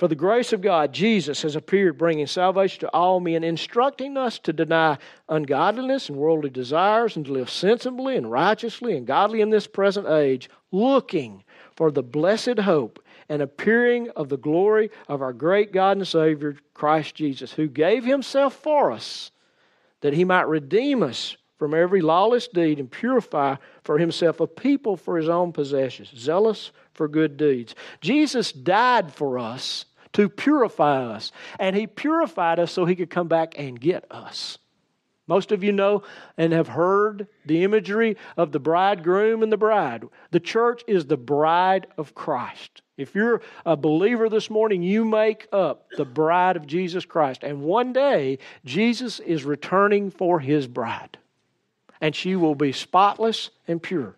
for 0.00 0.08
the 0.08 0.14
grace 0.14 0.54
of 0.54 0.62
God, 0.62 0.94
Jesus 0.94 1.42
has 1.42 1.56
appeared 1.56 1.98
bringing 1.98 2.26
salvation 2.26 2.80
to 2.80 2.88
all 2.88 3.20
men, 3.20 3.44
instructing 3.44 4.16
us 4.16 4.38
to 4.38 4.50
deny 4.50 4.96
ungodliness 5.28 6.08
and 6.08 6.16
worldly 6.16 6.48
desires 6.48 7.16
and 7.16 7.26
to 7.26 7.32
live 7.34 7.50
sensibly 7.50 8.16
and 8.16 8.30
righteously 8.30 8.96
and 8.96 9.06
godly 9.06 9.42
in 9.42 9.50
this 9.50 9.66
present 9.66 10.08
age, 10.08 10.48
looking 10.72 11.44
for 11.76 11.90
the 11.90 12.02
blessed 12.02 12.60
hope 12.60 13.04
and 13.28 13.42
appearing 13.42 14.08
of 14.16 14.30
the 14.30 14.38
glory 14.38 14.90
of 15.06 15.20
our 15.20 15.34
great 15.34 15.70
God 15.70 15.98
and 15.98 16.08
Savior, 16.08 16.56
Christ 16.72 17.14
Jesus, 17.14 17.52
who 17.52 17.68
gave 17.68 18.02
himself 18.02 18.54
for 18.54 18.90
us 18.90 19.30
that 20.00 20.14
he 20.14 20.24
might 20.24 20.48
redeem 20.48 21.02
us 21.02 21.36
from 21.58 21.74
every 21.74 22.00
lawless 22.00 22.48
deed 22.48 22.78
and 22.78 22.90
purify 22.90 23.54
for 23.84 23.98
himself 23.98 24.40
a 24.40 24.46
people 24.46 24.96
for 24.96 25.18
his 25.18 25.28
own 25.28 25.52
possessions, 25.52 26.10
zealous 26.16 26.72
for 26.94 27.06
good 27.06 27.36
deeds. 27.36 27.74
Jesus 28.00 28.50
died 28.50 29.12
for 29.12 29.38
us 29.38 29.84
to 30.12 30.28
purify 30.28 31.04
us, 31.04 31.32
and 31.58 31.76
he 31.76 31.86
purified 31.86 32.58
us 32.58 32.72
so 32.72 32.84
he 32.84 32.96
could 32.96 33.10
come 33.10 33.28
back 33.28 33.54
and 33.58 33.80
get 33.80 34.04
us. 34.10 34.58
Most 35.30 35.52
of 35.52 35.62
you 35.62 35.70
know 35.70 36.02
and 36.36 36.52
have 36.52 36.66
heard 36.66 37.28
the 37.46 37.62
imagery 37.62 38.16
of 38.36 38.50
the 38.50 38.58
bridegroom 38.58 39.44
and 39.44 39.52
the 39.52 39.56
bride. 39.56 40.02
The 40.32 40.40
church 40.40 40.82
is 40.88 41.06
the 41.06 41.16
bride 41.16 41.86
of 41.96 42.16
Christ. 42.16 42.82
If 42.96 43.14
you're 43.14 43.40
a 43.64 43.76
believer 43.76 44.28
this 44.28 44.50
morning, 44.50 44.82
you 44.82 45.04
make 45.04 45.46
up 45.52 45.86
the 45.96 46.04
bride 46.04 46.56
of 46.56 46.66
Jesus 46.66 47.04
Christ. 47.04 47.44
And 47.44 47.62
one 47.62 47.92
day, 47.92 48.38
Jesus 48.64 49.20
is 49.20 49.44
returning 49.44 50.10
for 50.10 50.40
his 50.40 50.66
bride. 50.66 51.16
And 52.00 52.16
she 52.16 52.34
will 52.34 52.56
be 52.56 52.72
spotless 52.72 53.50
and 53.68 53.80
pure. 53.80 54.16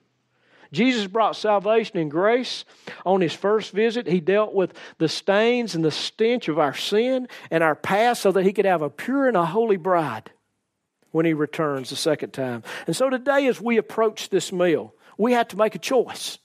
Jesus 0.73 1.07
brought 1.07 1.37
salvation 1.37 1.99
and 1.99 2.11
grace 2.11 2.64
on 3.05 3.21
his 3.21 3.35
first 3.35 3.73
visit. 3.73 4.07
He 4.07 4.21
dealt 4.21 4.55
with 4.55 4.73
the 4.99 5.09
stains 5.09 5.75
and 5.75 5.85
the 5.85 5.91
stench 5.91 6.49
of 6.49 6.59
our 6.59 6.75
sin 6.75 7.29
and 7.50 7.62
our 7.62 7.75
past 7.75 8.23
so 8.23 8.33
that 8.33 8.45
he 8.45 8.52
could 8.52 8.64
have 8.64 8.83
a 8.83 8.91
pure 8.91 9.29
and 9.29 9.37
a 9.37 9.45
holy 9.45 9.76
bride 9.76 10.31
when 11.11 11.26
he 11.26 11.35
returns 11.35 11.91
the 11.91 11.97
second 11.97 12.33
time. 12.33 12.62
And 12.87 12.97
so 12.97 13.11
today, 13.11 13.47
as 13.47 13.61
we 13.61 13.76
approach 13.76 14.31
this 14.31 14.50
meal, 14.50 14.95
we 15.19 15.33
have 15.33 15.49
to 15.49 15.59
make 15.59 15.75
a 15.75 15.79
choice. 15.79 16.38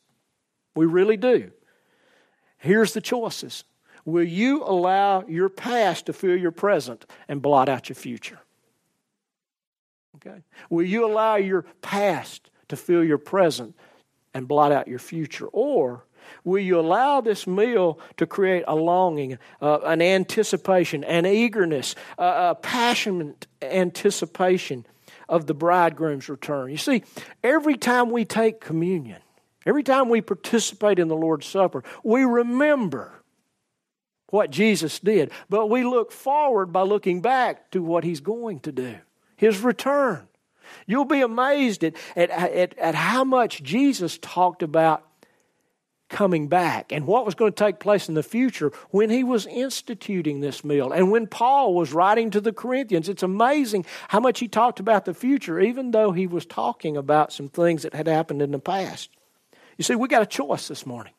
We 0.75 0.86
really 0.86 1.17
do. 1.17 1.51
Here's 2.57 2.93
the 2.93 3.01
choices 3.01 3.63
Will 4.05 4.24
you 4.24 4.63
allow 4.63 5.25
your 5.25 5.50
past 5.50 6.05
to 6.05 6.13
fill 6.13 6.38
your 6.38 6.51
present 6.51 7.05
and 7.27 7.41
blot 7.41 7.67
out 7.67 7.89
your 7.89 7.96
future? 7.96 8.39
Okay. 10.15 10.41
Will 10.69 10.86
you 10.86 11.05
allow 11.05 11.36
your 11.36 11.63
past 11.81 12.50
to 12.69 12.75
fill 12.75 13.03
your 13.03 13.17
present 13.17 13.75
and 14.38 14.48
blot 14.48 14.72
out 14.72 14.88
your 14.88 15.00
future? 15.00 15.48
Or 15.48 16.06
will 16.44 16.62
you 16.62 16.79
allow 16.79 17.22
this 17.22 17.48
meal 17.48 18.00
to 18.17 18.25
create 18.25 18.63
a 18.67 18.75
longing, 18.75 19.38
uh, 19.62 19.79
an 19.84 20.01
anticipation, 20.01 21.03
an 21.03 21.25
eagerness, 21.25 21.96
uh, 22.17 22.53
a 22.53 22.56
passionate 22.56 23.48
anticipation 23.62 24.86
of 25.27 25.48
the 25.48 25.53
bridegroom's 25.53 26.29
return? 26.29 26.72
You 26.72 26.77
see, 26.77 27.03
every 27.44 27.77
time 27.77 28.12
we 28.12 28.24
take 28.25 28.62
communion, 28.62 29.22
Every 29.67 29.84
time 29.84 30.08
we 30.08 30.22
participate 30.22 30.98
in 30.98 31.10
the 31.10 31.15
Lord's 31.15 31.46
Supper, 31.46 31.84
we 32.01 32.24
remember 32.24 33.22
what 34.29 34.50
Jesus 34.50 34.98
did, 35.00 35.29
but 35.50 35.70
we 35.70 35.84
look 35.84 36.13
forward 36.13 36.72
by 36.72 36.84
looking 36.84 37.22
back 37.22 37.70
to 37.72 37.84
what 37.84 38.06
He's 38.06 38.22
going 38.22 38.62
to 38.62 38.72
do 38.72 38.96
His 39.36 39.60
return. 39.60 40.29
You'll 40.86 41.05
be 41.05 41.21
amazed 41.21 41.83
at, 41.83 41.95
at, 42.15 42.29
at, 42.29 42.77
at 42.77 42.95
how 42.95 43.24
much 43.24 43.63
Jesus 43.63 44.17
talked 44.21 44.63
about 44.63 45.03
coming 46.09 46.47
back 46.47 46.91
and 46.91 47.05
what 47.05 47.25
was 47.25 47.36
going 47.36 47.51
to 47.51 47.63
take 47.63 47.79
place 47.79 48.07
in 48.07 48.15
the 48.15 48.24
future 48.24 48.71
when 48.91 49.09
he 49.09 49.24
was 49.24 49.45
instituting 49.45 50.39
this 50.39 50.63
meal. 50.63 50.91
And 50.91 51.12
when 51.12 51.27
Paul 51.27 51.74
was 51.74 51.93
writing 51.93 52.31
to 52.31 52.41
the 52.41 52.53
Corinthians, 52.53 53.09
it's 53.09 53.24
amazing 53.24 53.86
how 54.07 54.19
much 54.19 54.39
he 54.39 54.47
talked 54.47 54.79
about 54.79 55.05
the 55.05 55.13
future, 55.13 55.59
even 55.59 55.91
though 55.91 56.12
he 56.12 56.27
was 56.27 56.45
talking 56.45 56.95
about 56.95 57.33
some 57.33 57.50
things 57.50 57.83
that 57.83 57.93
had 57.93 58.07
happened 58.07 58.41
in 58.41 58.51
the 58.51 58.59
past. 58.59 59.09
You 59.77 59.83
see, 59.83 59.95
we 59.95 60.07
got 60.07 60.21
a 60.21 60.27
choice 60.27 60.67
this 60.67 60.86
morning. 60.86 61.13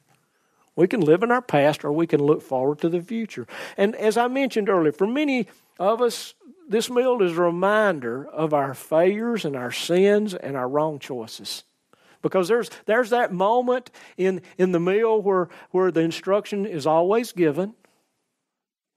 We 0.74 0.86
can 0.86 1.00
live 1.00 1.22
in 1.22 1.30
our 1.30 1.42
past 1.42 1.84
or 1.84 1.92
we 1.92 2.06
can 2.06 2.22
look 2.22 2.40
forward 2.40 2.80
to 2.80 2.88
the 2.88 3.02
future. 3.02 3.46
And 3.76 3.94
as 3.96 4.16
I 4.16 4.28
mentioned 4.28 4.68
earlier, 4.68 4.92
for 4.92 5.06
many 5.06 5.48
of 5.78 6.00
us, 6.00 6.34
this 6.68 6.90
meal 6.90 7.22
is 7.22 7.36
a 7.36 7.42
reminder 7.42 8.26
of 8.26 8.52
our 8.52 8.74
failures 8.74 9.44
and 9.44 9.56
our 9.56 9.72
sins 9.72 10.34
and 10.34 10.56
our 10.56 10.68
wrong 10.68 10.98
choices. 10.98 11.64
Because 12.20 12.48
there's, 12.48 12.70
there's 12.86 13.10
that 13.10 13.32
moment 13.32 13.90
in, 14.16 14.42
in 14.58 14.72
the 14.72 14.80
meal 14.80 15.22
where, 15.22 15.48
where 15.70 15.90
the 15.90 16.00
instruction 16.00 16.66
is 16.66 16.86
always 16.86 17.32
given 17.32 17.74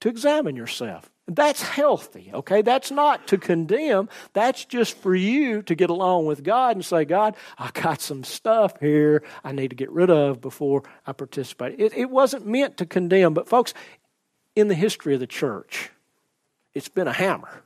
to 0.00 0.08
examine 0.08 0.56
yourself. 0.56 1.08
That's 1.28 1.62
healthy, 1.62 2.32
okay? 2.34 2.62
That's 2.62 2.90
not 2.90 3.28
to 3.28 3.38
condemn. 3.38 4.08
That's 4.32 4.64
just 4.64 4.96
for 4.98 5.14
you 5.14 5.62
to 5.62 5.76
get 5.76 5.88
along 5.88 6.26
with 6.26 6.42
God 6.42 6.74
and 6.74 6.84
say, 6.84 7.04
God, 7.04 7.36
I 7.56 7.70
got 7.72 8.00
some 8.00 8.24
stuff 8.24 8.80
here 8.80 9.22
I 9.44 9.52
need 9.52 9.68
to 9.68 9.76
get 9.76 9.90
rid 9.92 10.10
of 10.10 10.40
before 10.40 10.82
I 11.06 11.12
participate. 11.12 11.78
It, 11.78 11.96
it 11.96 12.10
wasn't 12.10 12.46
meant 12.46 12.76
to 12.78 12.86
condemn, 12.86 13.34
but 13.34 13.48
folks, 13.48 13.72
in 14.56 14.66
the 14.66 14.74
history 14.74 15.14
of 15.14 15.20
the 15.20 15.26
church, 15.28 15.90
it's 16.74 16.88
been 16.88 17.08
a 17.08 17.12
hammer, 17.12 17.62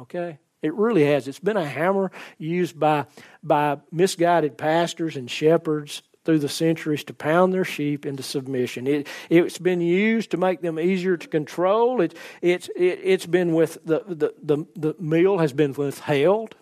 okay? 0.00 0.38
It 0.62 0.74
really 0.74 1.04
has. 1.04 1.28
It's 1.28 1.38
been 1.38 1.56
a 1.56 1.64
hammer 1.64 2.10
used 2.36 2.78
by, 2.78 3.06
by 3.42 3.78
misguided 3.92 4.58
pastors 4.58 5.16
and 5.16 5.30
shepherds 5.30 6.02
through 6.24 6.40
the 6.40 6.48
centuries 6.48 7.04
to 7.04 7.14
pound 7.14 7.54
their 7.54 7.64
sheep 7.64 8.04
into 8.04 8.22
submission. 8.22 8.86
It, 8.86 9.06
it's 9.30 9.58
been 9.58 9.80
used 9.80 10.32
to 10.32 10.36
make 10.36 10.60
them 10.60 10.78
easier 10.78 11.16
to 11.16 11.28
control. 11.28 12.00
It, 12.00 12.14
it's, 12.42 12.68
it, 12.76 13.00
it's 13.02 13.26
been 13.26 13.54
with 13.54 13.78
the, 13.84 14.02
the, 14.06 14.34
the, 14.42 14.66
the 14.76 14.94
meal 15.00 15.38
has 15.38 15.52
been 15.52 15.72
withheld, 15.72 16.56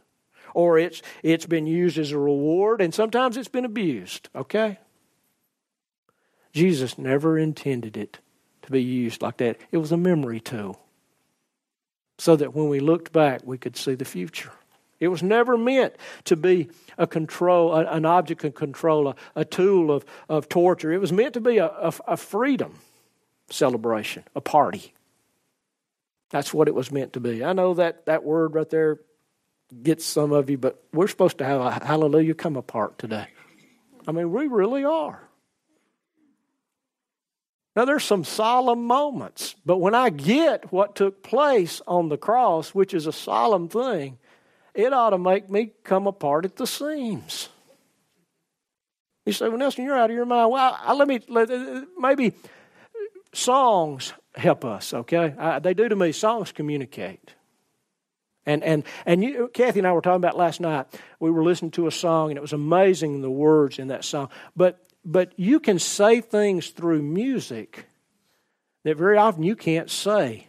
or 0.55 0.79
it's, 0.79 1.03
it's 1.23 1.47
been 1.47 1.67
used 1.67 1.99
as 1.99 2.13
a 2.13 2.19
reward, 2.19 2.81
and 2.81 2.95
sometimes 2.95 3.37
it's 3.37 3.49
been 3.49 3.65
abused, 3.65 4.29
okay? 4.37 4.79
Jesus 6.53 6.97
never 6.97 7.39
intended 7.39 7.97
it 7.97 8.21
to 8.63 8.71
be 8.71 8.83
used 8.83 9.21
like 9.21 9.39
that. 9.39 9.59
It 9.73 9.79
was 9.79 9.91
a 9.91 9.97
memory 9.97 10.41
tool. 10.41 10.81
So 12.19 12.37
that 12.37 12.55
when 12.55 12.69
we 12.69 12.81
looked 12.81 13.13
back, 13.13 13.43
we 13.45 13.59
could 13.59 13.77
see 13.77 13.95
the 13.95 14.05
future. 14.05 14.53
It 14.99 15.09
was 15.09 15.23
never 15.23 15.59
meant 15.59 15.95
to 16.25 16.37
be 16.37 16.71
a 16.97 17.07
control, 17.07 17.75
an 17.75 18.07
object 18.07 18.45
of 18.45 18.55
control, 18.55 19.15
a, 19.35 19.45
tool 19.45 19.91
of, 19.91 20.05
of 20.29 20.49
torture. 20.49 20.93
It 20.93 21.01
was 21.01 21.13
meant 21.13 21.35
to 21.35 21.41
be 21.41 21.59
a, 21.59 21.67
a, 21.67 21.93
a 22.09 22.17
freedom 22.17 22.79
celebration, 23.51 24.25
a 24.35 24.41
party. 24.41 24.95
That's 26.31 26.53
what 26.53 26.67
it 26.69 26.75
was 26.75 26.91
meant 26.91 27.13
to 27.13 27.21
be. 27.21 27.45
I 27.45 27.53
know 27.53 27.75
that 27.75 28.07
that 28.07 28.25
word 28.25 28.55
right 28.55 28.69
there 28.69 29.01
gets 29.83 30.05
some 30.05 30.33
of 30.33 30.49
you, 30.49 30.57
but 30.57 30.83
we're 30.93 31.09
supposed 31.09 31.39
to 31.39 31.45
have 31.45 31.61
a 31.61 31.85
hallelujah 31.85 32.35
come 32.35 32.57
apart 32.57 32.99
today. 32.99 33.29
I 34.09 34.13
mean, 34.13 34.33
we 34.33 34.47
really 34.47 34.85
are. 34.85 35.26
Now, 37.77 37.85
there's 37.85 38.05
some 38.05 38.25
solemn 38.25 38.87
moments, 38.87 39.55
but 39.67 39.77
when 39.77 39.95
I 39.95 40.09
get 40.09 40.73
what 40.73 40.97
took 40.97 41.23
place 41.23 41.83
on 41.87 42.09
the 42.09 42.17
cross, 42.17 42.71
which 42.71 42.95
is 42.95 43.07
a 43.07 43.13
solemn 43.13 43.69
thing, 43.69 44.19
it 44.75 44.95
ought 44.95 45.11
to 45.11 45.19
make 45.19 45.51
me 45.51 45.73
come 45.85 46.07
apart 46.07 46.47
at 46.47 46.57
the 46.57 46.67
seams. 46.67 47.51
You 49.27 49.33
say, 49.33 49.49
well, 49.49 49.59
Nelson, 49.59 49.85
you're 49.85 49.99
out 49.99 50.09
of 50.09 50.17
your 50.17 50.25
mind. 50.25 50.51
Well, 50.51 50.79
I, 50.81 50.95
let 50.95 51.07
me, 51.07 51.21
let, 51.29 51.51
uh, 51.51 51.83
maybe 51.99 52.33
songs 53.35 54.15
help 54.35 54.65
us, 54.65 54.95
okay? 54.95 55.35
I, 55.37 55.59
they 55.59 55.75
do 55.75 55.87
to 55.89 55.97
me. 55.97 56.13
Songs 56.13 56.53
communicate. 56.53 57.35
And, 58.47 58.63
and, 58.63 58.85
and 59.05 59.23
you, 59.23 59.51
Kathy 59.53 59.81
and 59.81 59.87
I 59.87 59.93
were 59.93 60.01
talking 60.01 60.17
about 60.17 60.37
last 60.37 60.61
night. 60.61 60.87
We 61.19 61.31
were 61.31 61.43
listening 61.43 61.73
to 61.73 61.89
a 61.89 61.91
song, 61.91 62.31
and 62.31 62.39
it 62.39 62.43
was 62.43 62.53
amazing 62.53 63.21
the 63.21 63.31
words 63.31 63.79
in 63.79 63.89
that 63.89 64.05
song. 64.05 64.31
But 64.55 64.81
but 65.07 65.33
you 65.39 65.61
can 65.61 65.79
say 65.79 66.21
things 66.21 66.71
through 66.71 67.01
music 67.01 67.87
that 68.83 68.97
very 68.97 69.17
often 69.17 69.45
you 69.45 69.55
can't 69.55 69.89
say 69.89 70.49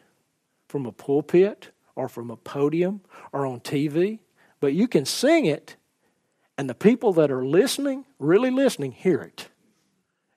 from 0.68 0.88
a 0.88 0.92
pulpit 0.92 1.70
or 1.96 2.10
from 2.10 2.32
a 2.32 2.36
podium 2.36 3.02
or 3.32 3.46
on 3.46 3.60
TV, 3.60 4.20
but 4.60 4.74
you 4.74 4.88
can 4.88 5.06
sing 5.06 5.46
it, 5.46 5.76
and 6.58 6.68
the 6.68 6.76
people 6.76 7.14
that 7.14 7.30
are 7.30 7.46
listening, 7.46 8.04
really 8.18 8.50
listening, 8.50 8.92
hear 8.92 9.22
it. 9.22 9.48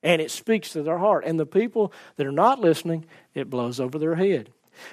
And 0.03 0.21
it 0.21 0.31
speaks 0.31 0.73
to 0.73 0.83
their 0.83 0.99
heart. 0.99 1.25
And 1.27 1.41
the 1.41 1.47
people 1.47 1.93
that 2.17 2.27
are 2.27 2.33
not 2.33 2.61
listening, 2.61 3.07
it 3.35 3.49
blows 3.49 3.81
over 3.81 3.99
their 3.99 4.17
head. 4.17 4.51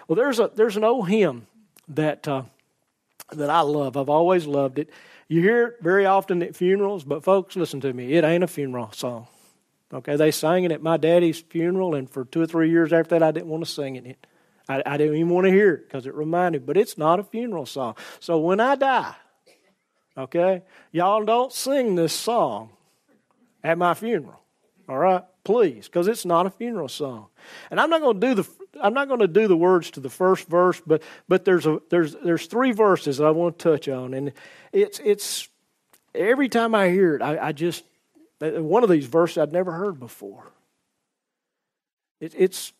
Well, 0.07 0.15
there's, 0.15 0.39
a, 0.39 0.51
there's 0.53 0.77
an 0.77 0.83
old 0.85 1.09
hymn 1.09 1.47
that, 1.89 2.27
uh, 2.27 2.43
that 3.31 3.49
I 3.49 3.61
love. 3.61 3.97
I've 3.97 4.09
always 4.09 4.47
loved 4.47 4.79
it. 4.79 4.89
You 5.27 5.41
hear 5.41 5.67
it 5.67 5.75
very 5.81 6.05
often 6.05 6.41
at 6.41 6.55
funerals, 6.55 7.03
but 7.03 7.23
folks, 7.23 7.55
listen 7.55 7.81
to 7.81 7.91
me. 7.91 8.13
It 8.13 8.23
ain't 8.23 8.43
a 8.43 8.47
funeral 8.47 8.91
song. 8.93 9.27
Okay, 9.93 10.15
they 10.15 10.31
sang 10.31 10.63
it 10.63 10.71
at 10.71 10.81
my 10.81 10.97
daddy's 10.97 11.39
funeral, 11.39 11.95
and 11.95 12.09
for 12.09 12.25
two 12.25 12.41
or 12.41 12.45
three 12.45 12.69
years 12.69 12.91
after 12.91 13.17
that, 13.17 13.23
I 13.23 13.31
didn't 13.31 13.47
want 13.47 13.65
to 13.65 13.69
sing 13.71 13.95
it. 13.95 14.25
I, 14.69 14.83
I 14.85 14.97
didn't 14.97 15.15
even 15.15 15.29
want 15.29 15.45
to 15.45 15.51
hear 15.51 15.73
it 15.75 15.87
because 15.87 16.05
it 16.05 16.13
reminded. 16.13 16.61
me, 16.61 16.65
But 16.65 16.77
it's 16.77 16.97
not 16.97 17.19
a 17.19 17.23
funeral 17.23 17.65
song. 17.65 17.95
So 18.19 18.37
when 18.37 18.59
I 18.59 18.75
die, 18.75 19.15
okay, 20.17 20.63
y'all 20.91 21.23
don't 21.23 21.53
sing 21.53 21.95
this 21.95 22.13
song 22.13 22.71
at 23.63 23.77
my 23.77 23.93
funeral. 23.93 24.41
All 24.89 24.97
right, 24.97 25.23
please, 25.43 25.87
because 25.87 26.07
it's 26.07 26.25
not 26.25 26.45
a 26.45 26.49
funeral 26.49 26.89
song. 26.89 27.27
And 27.69 27.79
I'm 27.79 27.89
not 27.89 28.01
going 28.01 28.19
to 28.19 28.27
do 28.27 28.33
the 28.35 28.43
I'm 28.81 28.93
not 28.93 29.07
going 29.07 29.19
to 29.19 29.27
do 29.27 29.47
the 29.47 29.57
words 29.57 29.91
to 29.91 29.99
the 29.99 30.09
first 30.09 30.47
verse, 30.47 30.81
but 30.85 31.03
but 31.27 31.45
there's 31.45 31.65
a 31.65 31.79
there's 31.89 32.15
there's 32.23 32.45
three 32.45 32.71
verses 32.71 33.19
I 33.19 33.29
want 33.31 33.57
to 33.57 33.63
touch 33.63 33.87
on, 33.87 34.13
and 34.13 34.33
it's 34.71 34.99
it's 35.03 35.47
every 36.13 36.49
time 36.49 36.75
I 36.75 36.89
hear 36.89 37.15
it, 37.15 37.21
I, 37.21 37.47
I 37.47 37.51
just 37.51 37.83
one 38.39 38.83
of 38.83 38.89
these 38.89 39.05
verses 39.05 39.37
I'd 39.37 39.53
never 39.53 39.71
heard 39.71 39.99
before. 39.99 40.51
It, 42.19 42.33
it's 42.37 42.73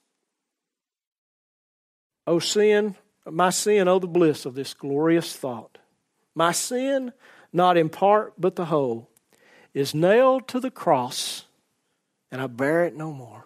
oh 2.26 2.40
sin, 2.40 2.96
my 3.26 3.50
sin, 3.50 3.88
oh 3.88 4.00
the 4.00 4.08
bliss 4.08 4.46
of 4.46 4.56
this 4.56 4.74
glorious 4.74 5.36
thought. 5.36 5.78
My 6.36 6.52
sin, 6.52 7.14
not 7.52 7.78
in 7.78 7.90
part 7.90 8.34
but 8.38 8.56
the 8.56 8.66
whole, 8.66 9.10
is 9.74 9.94
nailed 9.94 10.48
to 10.50 10.60
the 10.60 10.72
cross, 10.72 11.46
and 12.32 12.42
I 12.42 12.48
bear 12.48 12.86
it 12.86 12.96
no 12.96 13.12
more. 13.12 13.46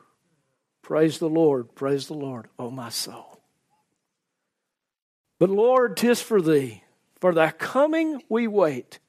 Praise 0.92 1.20
the 1.20 1.30
Lord, 1.30 1.74
praise 1.74 2.08
the 2.08 2.16
Lord, 2.16 2.50
O 2.60 2.70
my 2.70 2.90
soul. 2.90 3.40
But 5.40 5.50
Lord, 5.50 5.96
tis 5.96 6.22
for 6.22 6.42
thee, 6.42 6.84
for 7.22 7.34
thy 7.34 7.52
coming 7.52 8.22
we 8.28 8.46
wait. 8.46 9.00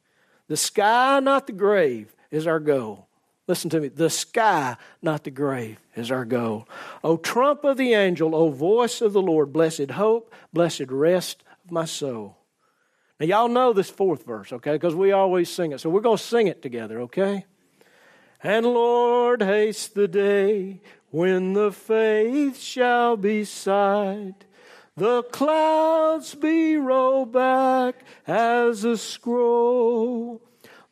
The 0.47 0.57
sky, 0.57 1.19
not 1.19 1.49
the 1.49 1.53
grave, 1.53 2.15
is 2.31 2.47
our 2.47 2.61
goal. 2.61 3.09
Listen 3.49 3.69
to 3.71 3.81
me. 3.81 3.89
The 3.89 4.11
sky, 4.11 4.77
not 5.03 5.25
the 5.25 5.33
grave, 5.33 5.81
is 5.97 6.13
our 6.13 6.25
goal. 6.25 6.69
O 7.03 7.17
trump 7.17 7.65
of 7.65 7.79
the 7.79 7.95
angel, 7.95 8.37
O 8.37 8.51
voice 8.51 9.01
of 9.01 9.13
the 9.13 9.21
Lord, 9.21 9.53
blessed 9.53 9.91
hope, 9.91 10.33
blessed 10.53 10.89
rest 10.89 11.43
of 11.65 11.73
my 11.73 11.85
soul. 11.85 12.37
Now, 13.19 13.27
y'all 13.27 13.49
know 13.49 13.73
this 13.73 13.91
fourth 13.91 14.25
verse, 14.25 14.53
okay? 14.53 14.75
Because 14.75 14.95
we 14.95 15.11
always 15.11 15.51
sing 15.51 15.73
it. 15.73 15.81
So 15.81 15.91
we're 15.91 16.01
going 16.01 16.19
to 16.19 16.23
sing 16.23 16.47
it 16.47 16.63
together, 16.63 17.01
okay? 17.01 17.45
And 18.41 18.67
Lord, 18.67 19.43
haste 19.43 19.97
the 19.97 20.07
day 20.07 20.81
when 21.13 21.53
the 21.53 21.71
faith 21.71 22.59
shall 22.59 23.19
be 23.19 23.45
sight, 23.45 24.47
the 24.97 25.23
clouds 25.25 26.35
be 26.35 26.77
rolled 26.77 27.33
back 27.33 27.97
as 28.27 28.83
a 28.85 28.97
scroll, 28.97 30.41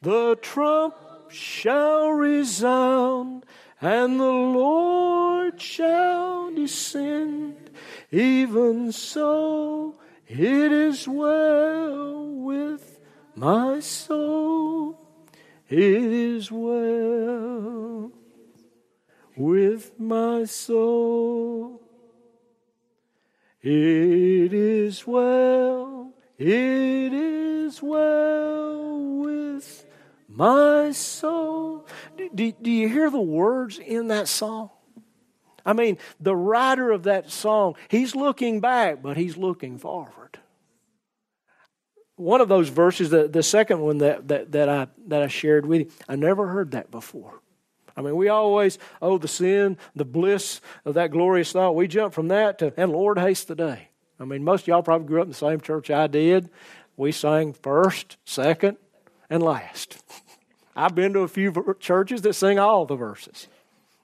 the 0.03 0.37
trump 0.43 0.95
shall 1.31 2.11
resound, 2.11 3.47
and 3.81 4.21
the 4.21 4.25
Lord 4.25 5.59
shall 5.59 6.55
descend. 6.55 7.71
Even 8.11 8.93
so, 8.93 9.95
it 10.29 10.71
is 10.71 11.09
well 11.09 12.27
with 12.27 13.01
my 13.35 13.81
soul. 13.81 14.99
It 15.71 15.81
is 15.81 16.53
well 16.53 17.30
with 19.81 19.99
my 19.99 20.45
soul. 20.45 21.81
It 23.63 24.53
is 24.53 25.07
well, 25.07 26.13
it 26.37 27.13
is 27.13 27.83
well 27.83 29.21
with 29.21 29.87
my 30.29 30.93
soul. 30.93 31.87
Do, 32.35 32.53
do, 32.53 32.71
you 32.71 32.89
hear 32.91 33.09
the 33.09 33.21
words 33.21 33.79
in 33.79 34.09
that 34.09 34.29
song? 34.29 34.69
I 35.65 35.73
mean, 35.73 35.97
the 36.21 36.37
writer 36.37 36.91
of 36.91 37.05
that 37.05 37.31
song, 37.31 37.77
he's 37.89 38.15
looking 38.15 38.61
back, 38.61 39.03
but 39.03 39.17
he's 39.17 39.39
looking 39.39 39.79
forward. 39.79 40.39
One 42.17 42.43
of 42.43 42.49
those 42.49 42.69
verses, 42.69 43.09
the, 43.09 43.29
the 43.29 43.43
second 43.43 43.81
one 43.81 43.99
that, 43.99 44.29
that, 44.29 44.53
that, 44.53 44.69
I, 44.69 44.89
that 45.07 45.23
I 45.23 45.29
shared 45.29 45.65
with 45.65 45.81
you, 45.81 45.91
I 46.07 46.17
never 46.17 46.49
heard 46.49 46.73
that 46.73 46.91
before. 46.91 47.41
I 48.01 48.03
mean, 48.03 48.17
we 48.17 48.29
always, 48.29 48.79
oh, 49.03 49.19
the 49.19 49.29
sin, 49.29 49.77
the 49.95 50.07
bliss 50.07 50.63
of 50.87 50.95
that 50.95 51.11
glorious 51.11 51.53
thought. 51.53 51.77
We 51.77 51.87
jump 51.87 52.15
from 52.15 52.29
that 52.29 52.59
to, 52.61 52.73
and 52.79 52.91
Lord, 52.91 53.19
haste 53.19 53.49
the 53.49 53.55
day. 53.55 53.89
I 54.19 54.25
mean, 54.25 54.43
most 54.43 54.63
of 54.63 54.69
y'all 54.69 54.83
probably 54.83 55.07
grew 55.07 55.21
up 55.21 55.27
in 55.27 55.33
the 55.33 55.37
same 55.37 55.61
church 55.61 55.91
I 55.91 56.07
did. 56.07 56.49
We 56.97 57.13
sang 57.13 57.53
first, 57.53 58.17
second, 58.25 58.79
and 59.29 59.43
last. 59.43 60.03
I've 60.77 60.95
been 60.95 61.13
to 61.13 61.21
a 61.21 61.29
few 61.29 61.77
churches 61.79 62.23
that 62.23 62.33
sing 62.33 62.59
all 62.59 62.87
the 62.87 62.97
verses. 62.97 63.49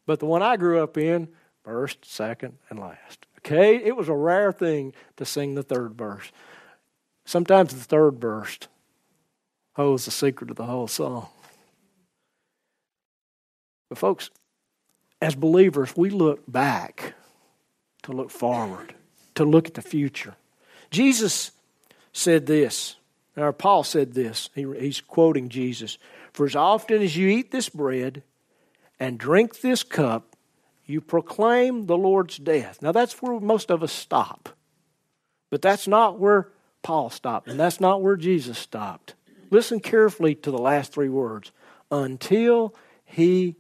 But 0.05 0.21
the 0.21 0.27
one 0.27 0.43
I 0.43 0.59
grew 0.59 0.83
up 0.83 0.99
in, 0.99 1.29
first, 1.65 2.05
second, 2.05 2.59
and 2.69 2.79
last. 2.79 3.25
Okay? 3.39 3.77
It 3.77 3.97
was 3.97 4.11
a 4.11 4.15
rare 4.15 4.53
thing 4.53 4.93
to 5.17 5.25
sing 5.25 5.55
the 5.55 5.63
third 5.63 5.95
verse. 5.95 6.31
Sometimes 7.25 7.73
the 7.73 7.81
third 7.81 8.21
verse 8.21 8.59
holds 9.73 10.05
the 10.05 10.11
secret 10.11 10.51
of 10.51 10.57
the 10.57 10.67
whole 10.67 10.87
song. 10.87 11.29
But, 13.89 13.99
folks, 13.99 14.31
as 15.21 15.35
believers, 15.35 15.97
we 15.97 16.11
look 16.11 16.43
back 16.51 17.15
to 18.03 18.13
look 18.13 18.31
forward, 18.31 18.95
to 19.35 19.45
look 19.45 19.67
at 19.69 19.75
the 19.75 19.83
future. 19.83 20.35
Jesus 20.91 21.53
said 22.13 22.47
this, 22.47 22.97
or 23.37 23.53
Paul 23.53 23.85
said 23.85 24.15
this. 24.15 24.51
He, 24.55 24.67
he's 24.79 25.01
quoting 25.01 25.49
Jesus 25.49 25.99
For 26.33 26.47
as 26.47 26.57
often 26.57 27.03
as 27.03 27.17
you 27.17 27.29
eat 27.29 27.51
this 27.51 27.69
bread 27.69 28.23
and 28.99 29.19
drink 29.19 29.61
this 29.61 29.83
cup, 29.83 30.37
you 30.87 31.01
proclaim 31.01 31.87
the 31.87 31.97
Lord's 31.97 32.39
death. 32.39 32.81
Now, 32.81 32.93
that's 32.93 33.21
where 33.21 33.41
most 33.41 33.71
of 33.71 33.83
us 33.83 33.93
stop. 33.93 34.51
But 35.51 35.63
that's 35.63 35.89
not 35.89 36.19
where 36.19 36.49
Paul 36.83 37.11
stopped, 37.11 37.49
and 37.49 37.59
that's 37.59 37.81
not 37.81 38.03
where 38.03 38.17
Jesus 38.17 38.59
stopped. 38.59 39.15
Listen 39.51 39.81
carefully 39.81 40.35
to 40.37 40.51
the 40.51 40.59
last 40.59 40.93
three 40.93 41.09
words 41.09 41.51
until 41.91 42.75
he 43.05 43.57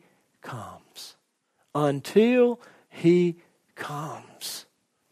comes. 0.46 1.16
Until 1.74 2.60
he 2.88 3.36
comes. 3.74 4.66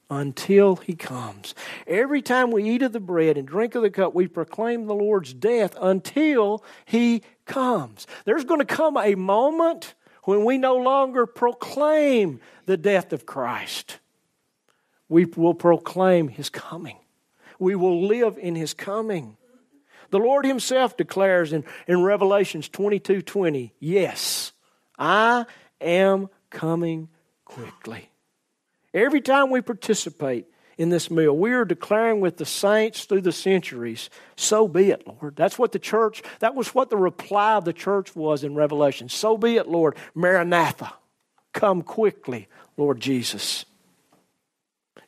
Until 0.09 0.77
he 0.77 0.95
comes. 0.95 1.55
Every 1.87 2.23
time 2.23 2.51
we 2.51 2.65
eat 2.71 2.83
of 2.83 2.93
the 2.93 3.01
bread 3.01 3.37
and 3.37 3.47
drink 3.47 3.75
of 3.75 3.83
the 3.83 3.91
cup, 3.91 4.15
we 4.15 4.29
proclaim 4.29 4.87
the 4.87 4.95
Lord's 4.95 5.35
death 5.35 5.77
until 5.81 6.65
he 6.85 7.23
comes. 7.47 8.07
There's 8.25 8.45
going 8.45 8.61
to 8.61 8.65
come 8.65 8.97
a 8.97 9.17
moment 9.17 9.95
when 10.23 10.45
we 10.45 10.57
no 10.57 10.77
longer 10.77 11.27
proclaim 11.27 12.41
the 12.67 12.77
death 12.77 13.13
of 13.13 13.27
Christ. 13.27 13.99
We 15.09 15.25
will 15.25 15.55
proclaim 15.55 16.29
his 16.29 16.49
coming. 16.49 16.99
we 17.59 17.75
will 17.75 18.07
live 18.07 18.39
in 18.39 18.55
his 18.55 18.73
coming. 18.73 19.37
The 20.11 20.19
Lord 20.19 20.45
himself 20.45 20.97
declares 20.97 21.53
in, 21.53 21.65
in 21.87 22.03
Revelations 22.03 22.69
22 22.69 23.23
20, 23.23 23.75
Yes, 23.81 24.54
I 24.99 25.47
am 25.81 26.29
coming 26.51 27.09
quickly. 27.45 28.11
Every 28.93 29.21
time 29.21 29.51
we 29.51 29.61
participate 29.61 30.47
in 30.79 30.89
this 30.89 31.11
meal, 31.11 31.37
we 31.37 31.53
are 31.53 31.65
declaring 31.65 32.21
with 32.21 32.37
the 32.37 32.45
saints 32.45 33.05
through 33.05 33.23
the 33.23 33.33
centuries, 33.33 34.11
so 34.37 34.69
be 34.69 34.91
it, 34.91 35.07
Lord. 35.07 35.37
That's 35.37 35.59
what 35.59 35.73
the 35.73 35.79
church, 35.79 36.23
that 36.41 36.55
was 36.55 36.75
what 36.75 36.91
the 36.91 36.97
reply 36.97 37.55
of 37.55 37.65
the 37.65 37.73
church 37.73 38.15
was 38.15 38.45
in 38.45 38.55
Revelation. 38.55 39.09
So 39.09 39.37
be 39.37 39.57
it, 39.57 39.69
Lord. 39.69 39.97
Maranatha. 40.15 40.93
Come 41.53 41.83
quickly, 41.83 42.49
Lord 42.77 43.01
Jesus. 43.01 43.65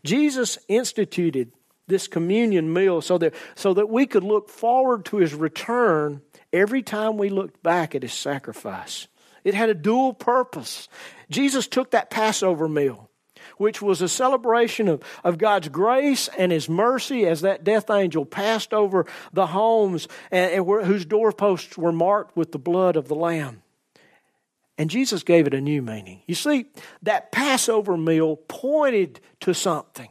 Jesus 0.05 0.59
instituted 0.69 1.53
this 1.89 2.09
communion 2.09 2.73
meal 2.73 3.01
so 3.01 3.19
that, 3.19 3.35
so 3.55 3.75
that 3.75 3.89
we 3.89 4.07
could 4.07 4.25
look 4.25 4.49
forward 4.49 5.05
to 5.07 5.19
his 5.19 5.35
return 5.35 6.23
every 6.53 6.83
time 6.83 7.17
we 7.17 7.29
looked 7.29 7.63
back 7.63 7.95
at 7.95 8.03
his 8.03 8.13
sacrifice. 8.13 9.09
It 9.47 9.55
had 9.55 9.69
a 9.69 9.75
dual 9.75 10.13
purpose. 10.13 10.89
Jesus 11.31 11.69
took 11.69 11.93
that 11.93 12.11
Passover 12.11 12.69
meal, 12.69 13.09
which 13.59 13.81
was 13.81 14.03
a 14.03 14.09
celebration 14.09 14.89
of, 14.89 15.05
of 15.23 15.39
God's 15.39 15.69
grace 15.69 16.29
and 16.37 16.51
his 16.51 16.69
mercy 16.69 17.25
as 17.25 17.43
that 17.43 17.63
death 17.63 17.89
angel 17.89 18.27
passed 18.27 18.75
over 18.75 19.07
the 19.33 19.47
homes 19.47 20.09
and, 20.33 20.51
and 20.51 20.67
where, 20.67 20.85
whose 20.85 21.05
doorposts 21.05 21.79
were 21.79 21.93
marked 21.93 22.37
with 22.37 22.51
the 22.51 22.59
blood 22.59 22.97
of 22.97 23.07
the 23.07 23.15
Lamb. 23.15 23.63
And 24.79 24.91
Jesus 24.91 25.23
gave 25.23 25.47
it 25.47 25.55
a 25.55 25.61
new 25.61 25.81
meaning. 25.81 26.23
You 26.27 26.35
see, 26.35 26.67
that 27.05 27.31
Passover 27.31 27.97
meal 27.97 28.35
pointed 28.49 29.21
to 29.43 29.55
something. 29.55 30.09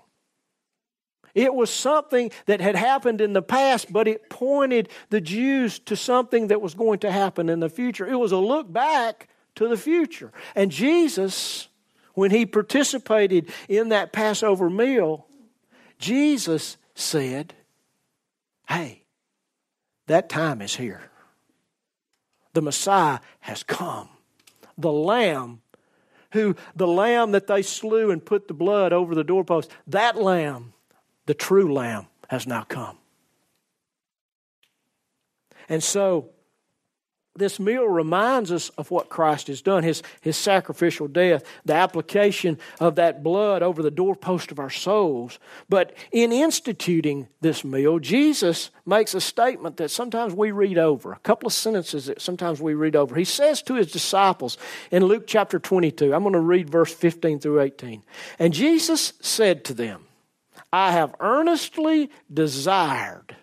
It 1.36 1.54
was 1.54 1.70
something 1.70 2.32
that 2.46 2.62
had 2.62 2.76
happened 2.76 3.20
in 3.20 3.34
the 3.34 3.42
past, 3.42 3.92
but 3.92 4.08
it 4.08 4.30
pointed 4.30 4.90
the 5.10 5.20
Jews 5.20 5.80
to 5.80 5.96
something 5.98 6.48
that 6.48 6.62
was 6.62 6.74
going 6.74 7.00
to 7.00 7.12
happen 7.12 7.50
in 7.50 7.60
the 7.60 7.70
future. 7.70 8.08
It 8.08 8.16
was 8.16 8.32
a 8.32 8.38
look 8.38 8.72
back 8.72 9.28
to 9.56 9.68
the 9.68 9.78
future. 9.78 10.32
And 10.56 10.72
Jesus, 10.72 11.68
when 12.14 12.32
he 12.32 12.46
participated 12.46 13.52
in 13.68 13.90
that 13.90 14.14
Passover 14.14 14.70
meal, 14.70 15.28
Jesus 16.00 16.78
said, 16.96 17.54
Hey, 18.70 19.04
that 20.08 20.30
time 20.30 20.62
is 20.62 20.76
here. 20.76 21.12
The 22.54 22.62
Messiah 22.62 23.20
has 23.42 23.62
come. 23.62 24.08
The 24.78 24.92
Lamb 24.92 25.62
who 26.32 26.54
the 26.76 26.88
lamb 26.88 27.32
that 27.32 27.48
they 27.48 27.62
slew 27.62 28.12
and 28.12 28.24
put 28.24 28.50
the 28.50 28.54
blood 28.54 28.92
over 28.92 29.16
the 29.16 29.24
doorpost, 29.24 29.72
that 29.88 30.18
lamb 30.18 30.74
the 31.26 31.34
true 31.34 31.74
Lamb 31.74 32.08
has 32.30 32.48
now 32.48 32.64
come. 32.64 32.98
And 35.68 35.84
so, 35.84 36.30
this 37.38 37.60
meal 37.60 37.86
reminds 37.86 38.50
us 38.50 38.70
of 38.70 38.92
what 38.92 39.10
Christ 39.10 39.48
has 39.48 39.62
done, 39.62 39.84
his, 39.84 40.02
his 40.22 40.38
sacrificial 40.38 41.10
death, 41.10 41.44
the 41.66 41.74
application 41.74 42.58
of 42.80 42.96
that 42.96 43.24
blood 43.24 43.62
over 43.62 43.84
the 43.84 43.92
doorpost 43.92 44.52
of 44.52 44.60
our 44.60 44.70
souls. 44.70 45.38
But 45.68 45.94
in 46.14 46.32
instituting 46.32 47.28
this 47.42 47.66
meal, 47.66 48.00
Jesus 48.00 48.70
makes 48.86 49.14
a 49.14 49.20
statement 49.20 49.76
that 49.78 49.92
sometimes 49.92 50.34
we 50.34 50.52
read 50.52 50.78
over, 50.78 51.12
a 51.12 51.20
couple 51.20 51.48
of 51.48 51.54
sentences 51.54 52.06
that 52.06 52.22
sometimes 52.22 52.62
we 52.62 52.74
read 52.74 52.96
over. 52.96 53.16
He 53.16 53.26
says 53.26 53.62
to 53.64 53.74
his 53.74 53.92
disciples 53.92 54.58
in 54.90 55.04
Luke 55.04 55.26
chapter 55.28 55.60
22, 55.60 56.16
I'm 56.16 56.24
going 56.24 56.34
to 56.34 56.40
read 56.40 56.70
verse 56.70 56.94
15 56.94 57.40
through 57.40 57.60
18. 57.60 58.02
And 58.40 58.54
Jesus 58.54 59.12
said 59.20 59.66
to 59.66 59.74
them, 59.74 60.06
I 60.76 60.92
have 60.92 61.16
earnestly 61.22 62.10
desired, 62.32 63.34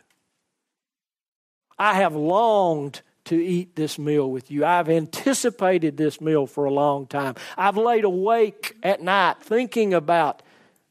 I 1.79 1.95
have 1.95 2.15
longed 2.15 3.01
to 3.25 3.43
eat 3.43 3.75
this 3.75 3.99
meal 3.99 4.31
with 4.31 4.51
you. 4.51 4.67
I've 4.67 4.91
anticipated 4.91 5.97
this 5.97 6.21
meal 6.21 6.47
for 6.47 6.67
a 6.67 6.71
long 6.71 7.07
time. 7.07 7.37
I've 7.57 7.79
laid 7.79 8.05
awake 8.05 8.77
at 8.83 9.01
night 9.01 9.37
thinking 9.41 9.95
about 9.95 10.43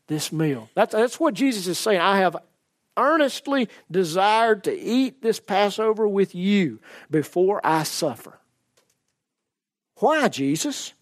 this 0.07 0.31
meal. 0.31 0.67
That's, 0.73 0.93
that's 0.93 1.19
what 1.19 1.35
Jesus 1.35 1.67
is 1.67 1.77
saying. 1.77 2.01
I 2.01 2.17
have 2.17 2.35
earnestly 2.97 3.69
desired 3.91 4.63
to 4.63 4.75
eat 4.75 5.21
this 5.21 5.39
Passover 5.39 6.07
with 6.07 6.33
you 6.33 6.79
before 7.11 7.61
I 7.63 7.83
suffer. 7.83 8.39
Why, 9.97 10.27
Jesus? 10.27 10.93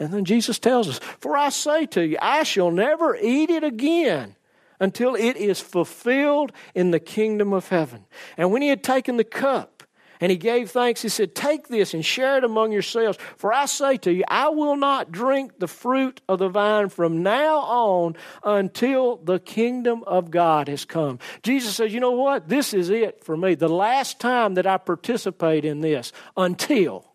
And 0.00 0.12
then 0.12 0.24
Jesus 0.24 0.58
tells 0.58 0.88
us, 0.88 0.98
For 0.98 1.36
I 1.36 1.50
say 1.50 1.86
to 1.86 2.04
you, 2.04 2.16
I 2.20 2.42
shall 2.42 2.70
never 2.70 3.16
eat 3.16 3.50
it 3.50 3.62
again 3.62 4.34
until 4.80 5.14
it 5.14 5.36
is 5.36 5.60
fulfilled 5.60 6.52
in 6.74 6.90
the 6.90 6.98
kingdom 6.98 7.52
of 7.52 7.68
heaven. 7.68 8.06
And 8.38 8.50
when 8.50 8.62
he 8.62 8.68
had 8.68 8.82
taken 8.82 9.18
the 9.18 9.24
cup, 9.24 9.80
and 10.20 10.30
he 10.30 10.36
gave 10.36 10.70
thanks. 10.70 11.00
He 11.00 11.08
said, 11.08 11.34
Take 11.34 11.68
this 11.68 11.94
and 11.94 12.04
share 12.04 12.36
it 12.36 12.44
among 12.44 12.72
yourselves. 12.72 13.18
For 13.36 13.52
I 13.52 13.64
say 13.64 13.96
to 13.98 14.12
you, 14.12 14.22
I 14.28 14.50
will 14.50 14.76
not 14.76 15.10
drink 15.10 15.58
the 15.58 15.66
fruit 15.66 16.20
of 16.28 16.38
the 16.38 16.50
vine 16.50 16.90
from 16.90 17.22
now 17.22 17.60
on 17.60 18.16
until 18.44 19.16
the 19.16 19.38
kingdom 19.38 20.04
of 20.06 20.30
God 20.30 20.68
has 20.68 20.84
come. 20.84 21.18
Jesus 21.42 21.74
says, 21.74 21.94
You 21.94 22.00
know 22.00 22.10
what? 22.10 22.48
This 22.48 22.74
is 22.74 22.90
it 22.90 23.24
for 23.24 23.34
me. 23.34 23.54
The 23.54 23.68
last 23.68 24.20
time 24.20 24.54
that 24.54 24.66
I 24.66 24.76
participate 24.76 25.64
in 25.64 25.80
this 25.80 26.12
until 26.36 27.09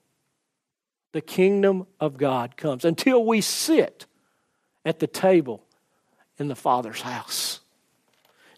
the 1.15 1.21
kingdom 1.21 1.87
of 1.97 2.17
God 2.17 2.57
comes, 2.57 2.83
until 2.83 3.23
we 3.23 3.39
sit 3.39 4.05
at 4.83 4.99
the 4.99 5.07
table 5.07 5.63
in 6.37 6.49
the 6.49 6.57
Father's 6.57 6.99
house. 6.99 7.61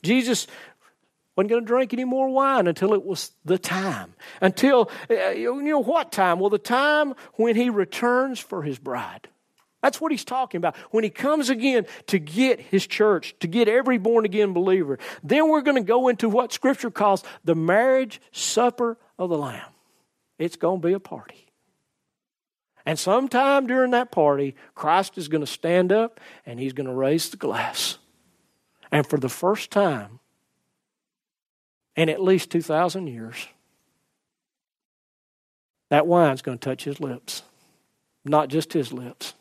Jesus 0.02 0.48
wasn't 1.36 1.52
going 1.52 1.62
to 1.62 1.68
drink 1.68 1.94
any 1.94 2.04
more 2.04 2.30
wine 2.30 2.66
until 2.66 2.96
it 2.96 3.06
was 3.06 3.32
the 3.46 3.60
time. 3.60 4.16
Until, 4.42 4.90
uh, 5.08 5.30
you 5.30 5.62
know 5.62 5.84
what 5.84 6.12
time? 6.12 6.40
Well, 6.40 6.50
the 6.50 6.58
time 6.58 7.14
when 7.34 7.56
he 7.56 7.70
returns 7.70 8.40
for 8.40 8.64
his 8.64 8.80
bride. 8.80 9.28
That's 9.84 10.02
what 10.02 10.12
he's 10.12 10.26
talking 10.26 10.58
about. 10.58 10.76
When 10.90 11.04
he 11.04 11.12
comes 11.12 11.52
again 11.52 11.86
to 12.08 12.18
get 12.18 12.60
his 12.60 12.88
church, 12.88 13.36
to 13.42 13.48
get 13.48 13.68
every 13.68 14.00
born 14.00 14.26
again 14.26 14.54
believer, 14.54 14.98
then 15.22 15.48
we're 15.48 15.62
going 15.62 15.78
to 15.78 15.88
go 15.88 16.08
into 16.08 16.28
what 16.28 16.52
Scripture 16.52 16.90
calls 16.90 17.24
the 17.44 17.54
marriage 17.54 18.20
supper 18.32 18.98
of 19.20 19.30
the 19.30 19.38
Lamb. 19.38 19.70
It's 20.40 20.56
going 20.56 20.82
to 20.82 20.88
be 20.88 20.94
a 20.94 21.00
party. 21.00 21.47
And 22.88 22.98
sometime 22.98 23.68
during 23.68 23.92
that 23.92 24.12
party, 24.12 24.56
Christ 24.74 25.18
is 25.18 25.28
going 25.28 25.42
to 25.42 25.52
stand 25.52 25.92
up 25.92 26.22
and 26.46 26.58
he's 26.58 26.72
going 26.72 26.88
to 26.88 26.94
raise 26.94 27.30
the 27.30 27.36
glass. 27.36 27.98
And 28.94 29.06
for 29.06 29.20
the 29.20 29.28
first 29.28 29.72
time 29.72 30.22
in 31.98 32.08
at 32.08 32.24
least 32.24 32.50
2,000 32.50 33.08
years, 33.08 33.46
that 35.90 36.08
wine's 36.08 36.42
going 36.42 36.60
to 36.60 36.64
touch 36.64 36.86
his 36.86 37.02
lips. 37.02 37.44
Not 38.24 38.48
just 38.48 38.72
his 38.72 38.94
lips, 38.94 39.34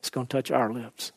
it's 0.00 0.10
going 0.10 0.26
to 0.26 0.36
touch 0.36 0.50
our 0.50 0.72
lips. 0.72 1.12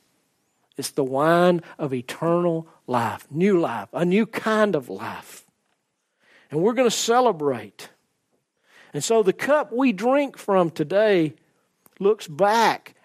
It's 0.77 0.91
the 0.91 1.03
wine 1.03 1.63
of 1.79 1.91
eternal 1.91 2.67
life, 2.85 3.25
new 3.31 3.59
life, 3.59 3.89
a 3.93 4.05
new 4.05 4.27
kind 4.27 4.75
of 4.75 4.89
life. 4.89 5.43
And 6.51 6.61
we're 6.61 6.73
going 6.73 6.89
to 6.89 6.95
celebrate. 6.95 7.89
And 8.93 9.03
so 9.03 9.23
the 9.23 9.33
cup 9.33 9.73
we 9.73 9.91
drink 9.91 10.37
from 10.37 10.69
today 10.69 11.33
looks 12.03 12.27
back 12.27 12.95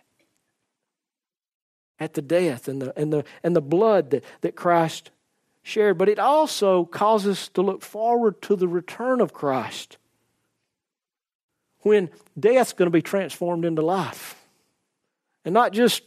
at 1.98 2.14
the 2.14 2.22
death 2.22 2.68
and 2.68 2.82
the, 2.82 2.98
and 2.98 3.12
the, 3.12 3.24
and 3.42 3.56
the 3.56 3.60
blood 3.60 4.10
that, 4.10 4.24
that 4.40 4.54
Christ 4.54 5.10
shared, 5.62 5.98
but 5.98 6.08
it 6.08 6.18
also 6.18 6.84
causes 6.84 7.38
us 7.38 7.48
to 7.48 7.62
look 7.62 7.82
forward 7.82 8.40
to 8.42 8.56
the 8.56 8.68
return 8.68 9.20
of 9.20 9.32
Christ 9.32 9.98
when 11.80 12.10
death's 12.38 12.72
going 12.72 12.86
to 12.86 12.90
be 12.90 13.02
transformed 13.02 13.64
into 13.64 13.82
life. 13.82 14.34
And 15.44 15.54
not 15.54 15.72
just 15.72 16.02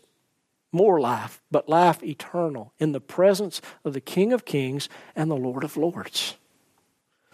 more 0.71 0.99
life, 0.99 1.41
but 1.51 1.67
life 1.67 2.03
eternal 2.03 2.73
in 2.79 2.91
the 2.91 3.01
presence 3.01 3.61
of 3.83 3.93
the 3.93 4.01
King 4.01 4.33
of 4.33 4.45
Kings 4.45 4.89
and 5.15 5.29
the 5.29 5.35
Lord 5.35 5.63
of 5.63 5.77
Lords. 5.77 6.35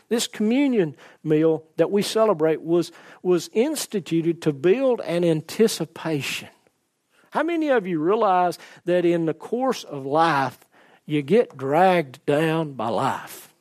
This 0.09 0.27
communion 0.27 0.95
meal 1.23 1.63
that 1.75 1.91
we 1.91 2.01
celebrate 2.01 2.61
was, 2.61 2.91
was 3.21 3.49
instituted 3.53 4.41
to 4.43 4.53
build 4.53 5.01
an 5.01 5.23
anticipation. 5.23 6.49
How 7.31 7.43
many 7.43 7.69
of 7.69 7.85
you 7.85 7.99
realize 7.99 8.57
that 8.85 9.05
in 9.05 9.25
the 9.25 9.33
course 9.33 9.83
of 9.83 10.05
life, 10.05 10.57
you 11.05 11.21
get 11.21 11.57
dragged 11.57 12.25
down 12.25 12.73
by 12.73 12.87
life? 12.87 13.53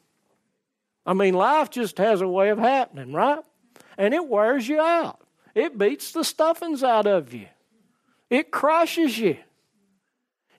I 1.05 1.15
mean, 1.15 1.35
life 1.35 1.71
just 1.71 1.99
has 1.99 2.21
a 2.21 2.29
way 2.29 2.51
of 2.51 2.59
happening, 2.59 3.13
right? 3.13 3.43
And 3.99 4.15
it 4.15 4.27
wears 4.27 4.69
you 4.69 4.81
out. 4.81 5.21
It 5.55 5.79
beats 5.79 6.13
the 6.13 6.25
stuffings 6.25 6.83
out 6.83 7.07
of 7.07 7.33
you. 7.33 7.47
It 8.29 8.51
crushes 8.51 9.19
you. 9.19 9.37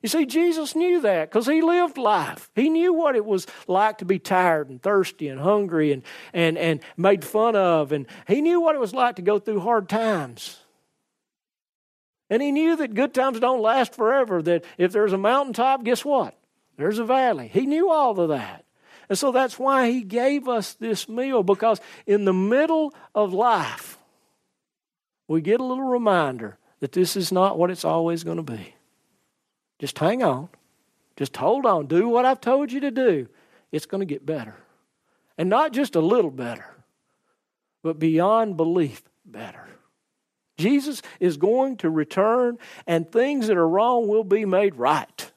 You 0.02 0.08
see, 0.08 0.26
Jesus 0.26 0.76
knew 0.76 1.00
that 1.00 1.30
because 1.30 1.46
he 1.46 1.60
lived 1.60 1.98
life. 1.98 2.50
He 2.54 2.68
knew 2.68 2.92
what 2.92 3.16
it 3.16 3.24
was 3.24 3.46
like 3.66 3.98
to 3.98 4.04
be 4.04 4.18
tired 4.18 4.68
and 4.68 4.80
thirsty 4.80 5.28
and 5.28 5.40
hungry 5.40 5.92
and, 5.92 6.02
and, 6.32 6.56
and 6.56 6.80
made 6.96 7.24
fun 7.24 7.56
of. 7.56 7.90
And 7.90 8.06
he 8.26 8.40
knew 8.40 8.60
what 8.60 8.76
it 8.76 8.80
was 8.80 8.94
like 8.94 9.16
to 9.16 9.22
go 9.22 9.38
through 9.38 9.60
hard 9.60 9.88
times. 9.88 10.58
And 12.30 12.42
he 12.42 12.52
knew 12.52 12.76
that 12.76 12.94
good 12.94 13.14
times 13.14 13.40
don't 13.40 13.62
last 13.62 13.94
forever, 13.94 14.42
that 14.42 14.64
if 14.76 14.92
there's 14.92 15.12
a 15.12 15.18
mountaintop, 15.18 15.82
guess 15.82 16.04
what? 16.04 16.34
There's 16.76 16.98
a 16.98 17.04
valley. 17.04 17.48
He 17.48 17.66
knew 17.66 17.90
all 17.90 18.20
of 18.20 18.28
that. 18.28 18.64
And 19.08 19.18
so 19.18 19.32
that's 19.32 19.58
why 19.58 19.90
he 19.90 20.02
gave 20.02 20.48
us 20.48 20.74
this 20.74 21.08
meal, 21.08 21.42
because 21.42 21.80
in 22.06 22.24
the 22.24 22.34
middle 22.34 22.94
of 23.14 23.32
life, 23.32 23.98
we 25.26 25.40
get 25.40 25.60
a 25.60 25.64
little 25.64 25.88
reminder 25.88 26.58
that 26.80 26.92
this 26.92 27.16
is 27.16 27.32
not 27.32 27.58
what 27.58 27.70
it's 27.70 27.84
always 27.84 28.22
going 28.22 28.36
to 28.36 28.42
be. 28.42 28.74
Just 29.78 29.98
hang 29.98 30.22
on. 30.22 30.48
Just 31.16 31.36
hold 31.36 31.66
on. 31.66 31.86
Do 31.86 32.08
what 32.08 32.24
I've 32.24 32.40
told 32.40 32.72
you 32.72 32.80
to 32.80 32.90
do. 32.90 33.28
It's 33.72 33.86
going 33.86 34.00
to 34.00 34.06
get 34.06 34.24
better. 34.24 34.54
And 35.36 35.48
not 35.48 35.72
just 35.72 35.94
a 35.94 36.00
little 36.00 36.30
better, 36.30 36.66
but 37.82 37.98
beyond 37.98 38.56
belief 38.56 39.02
better. 39.24 39.68
Jesus 40.56 41.02
is 41.20 41.36
going 41.36 41.76
to 41.78 41.90
return, 41.90 42.58
and 42.86 43.10
things 43.10 43.46
that 43.46 43.56
are 43.56 43.68
wrong 43.68 44.08
will 44.08 44.24
be 44.24 44.44
made 44.44 44.74
right. 44.74 45.32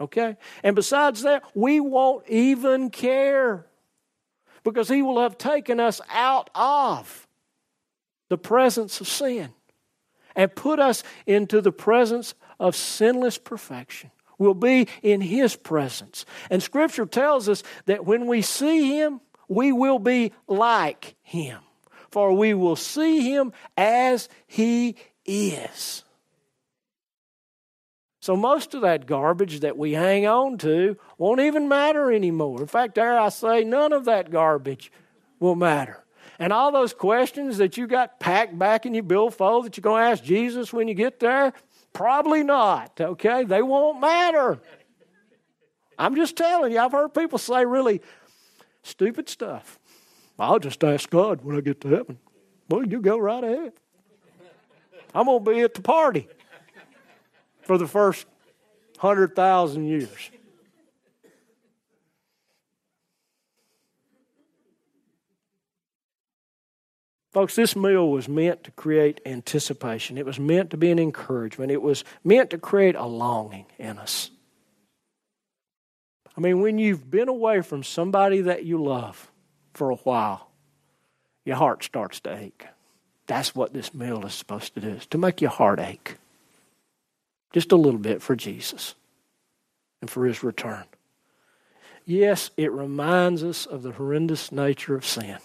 Okay? 0.00 0.36
And 0.64 0.74
besides 0.74 1.22
that, 1.22 1.44
we 1.54 1.78
won't 1.78 2.28
even 2.28 2.90
care 2.90 3.66
because 4.64 4.88
He 4.88 5.02
will 5.02 5.20
have 5.20 5.38
taken 5.38 5.78
us 5.78 6.00
out 6.10 6.50
of 6.56 7.28
the 8.28 8.38
presence 8.38 9.00
of 9.00 9.06
sin 9.06 9.52
and 10.34 10.54
put 10.54 10.78
us 10.78 11.02
into 11.26 11.60
the 11.60 11.72
presence 11.72 12.34
of 12.58 12.76
sinless 12.76 13.38
perfection. 13.38 14.10
We'll 14.38 14.54
be 14.54 14.88
in 15.02 15.20
His 15.20 15.56
presence. 15.56 16.24
And 16.50 16.62
Scripture 16.62 17.06
tells 17.06 17.48
us 17.48 17.62
that 17.86 18.04
when 18.04 18.26
we 18.26 18.42
see 18.42 18.98
Him, 18.98 19.20
we 19.48 19.72
will 19.72 19.98
be 19.98 20.32
like 20.48 21.14
Him, 21.22 21.60
for 22.10 22.32
we 22.32 22.54
will 22.54 22.76
see 22.76 23.32
Him 23.32 23.52
as 23.76 24.28
He 24.46 24.96
is. 25.24 26.04
So 28.20 28.36
most 28.36 28.74
of 28.74 28.82
that 28.82 29.06
garbage 29.06 29.60
that 29.60 29.76
we 29.76 29.92
hang 29.92 30.26
on 30.26 30.56
to 30.58 30.96
won't 31.18 31.40
even 31.40 31.68
matter 31.68 32.12
anymore. 32.12 32.60
In 32.60 32.68
fact, 32.68 32.94
there 32.94 33.18
I 33.18 33.28
say 33.30 33.64
none 33.64 33.92
of 33.92 34.04
that 34.04 34.30
garbage 34.30 34.92
will 35.40 35.56
matter. 35.56 36.01
And 36.42 36.52
all 36.52 36.72
those 36.72 36.92
questions 36.92 37.58
that 37.58 37.76
you 37.76 37.86
got 37.86 38.18
packed 38.18 38.58
back 38.58 38.84
in 38.84 38.94
your 38.94 39.04
billfold 39.04 39.64
that 39.64 39.76
you're 39.76 39.82
going 39.82 40.02
to 40.02 40.10
ask 40.10 40.24
Jesus 40.24 40.72
when 40.72 40.88
you 40.88 40.94
get 40.94 41.20
there, 41.20 41.52
probably 41.92 42.42
not, 42.42 43.00
okay? 43.00 43.44
They 43.44 43.62
won't 43.62 44.00
matter. 44.00 44.58
I'm 45.96 46.16
just 46.16 46.36
telling 46.36 46.72
you, 46.72 46.80
I've 46.80 46.90
heard 46.90 47.14
people 47.14 47.38
say 47.38 47.64
really 47.64 48.02
stupid 48.82 49.28
stuff. 49.28 49.78
I'll 50.36 50.58
just 50.58 50.82
ask 50.82 51.08
God 51.08 51.44
when 51.44 51.56
I 51.56 51.60
get 51.60 51.80
to 51.82 51.88
heaven. 51.88 52.18
Well, 52.68 52.84
you 52.88 53.00
go 53.00 53.18
right 53.18 53.44
ahead. 53.44 53.74
I'm 55.14 55.26
going 55.26 55.44
to 55.44 55.50
be 55.52 55.60
at 55.60 55.74
the 55.74 55.82
party 55.82 56.26
for 57.62 57.78
the 57.78 57.86
first 57.86 58.26
100,000 58.98 59.86
years. 59.86 60.30
Folks, 67.32 67.56
this 67.56 67.74
meal 67.74 68.10
was 68.10 68.28
meant 68.28 68.62
to 68.64 68.70
create 68.72 69.20
anticipation. 69.24 70.18
It 70.18 70.26
was 70.26 70.38
meant 70.38 70.70
to 70.70 70.76
be 70.76 70.90
an 70.90 70.98
encouragement. 70.98 71.72
It 71.72 71.80
was 71.80 72.04
meant 72.22 72.50
to 72.50 72.58
create 72.58 72.94
a 72.94 73.06
longing 73.06 73.66
in 73.78 73.98
us. 73.98 74.30
I 76.36 76.40
mean, 76.40 76.60
when 76.60 76.78
you've 76.78 77.10
been 77.10 77.28
away 77.28 77.62
from 77.62 77.82
somebody 77.82 78.42
that 78.42 78.64
you 78.64 78.82
love 78.82 79.30
for 79.72 79.90
a 79.90 79.96
while, 79.96 80.50
your 81.44 81.56
heart 81.56 81.82
starts 81.84 82.20
to 82.20 82.36
ache. 82.36 82.66
That's 83.26 83.54
what 83.54 83.72
this 83.72 83.94
meal 83.94 84.26
is 84.26 84.34
supposed 84.34 84.74
to 84.74 84.80
do, 84.80 84.88
is 84.90 85.06
to 85.06 85.18
make 85.18 85.40
your 85.40 85.50
heart 85.50 85.80
ache 85.80 86.16
just 87.52 87.72
a 87.72 87.76
little 87.76 88.00
bit 88.00 88.22
for 88.22 88.36
Jesus 88.36 88.94
and 90.00 90.10
for 90.10 90.26
his 90.26 90.42
return. 90.42 90.84
Yes, 92.04 92.50
it 92.56 92.72
reminds 92.72 93.42
us 93.44 93.64
of 93.64 93.82
the 93.82 93.92
horrendous 93.92 94.52
nature 94.52 94.94
of 94.94 95.06
sin, 95.06 95.38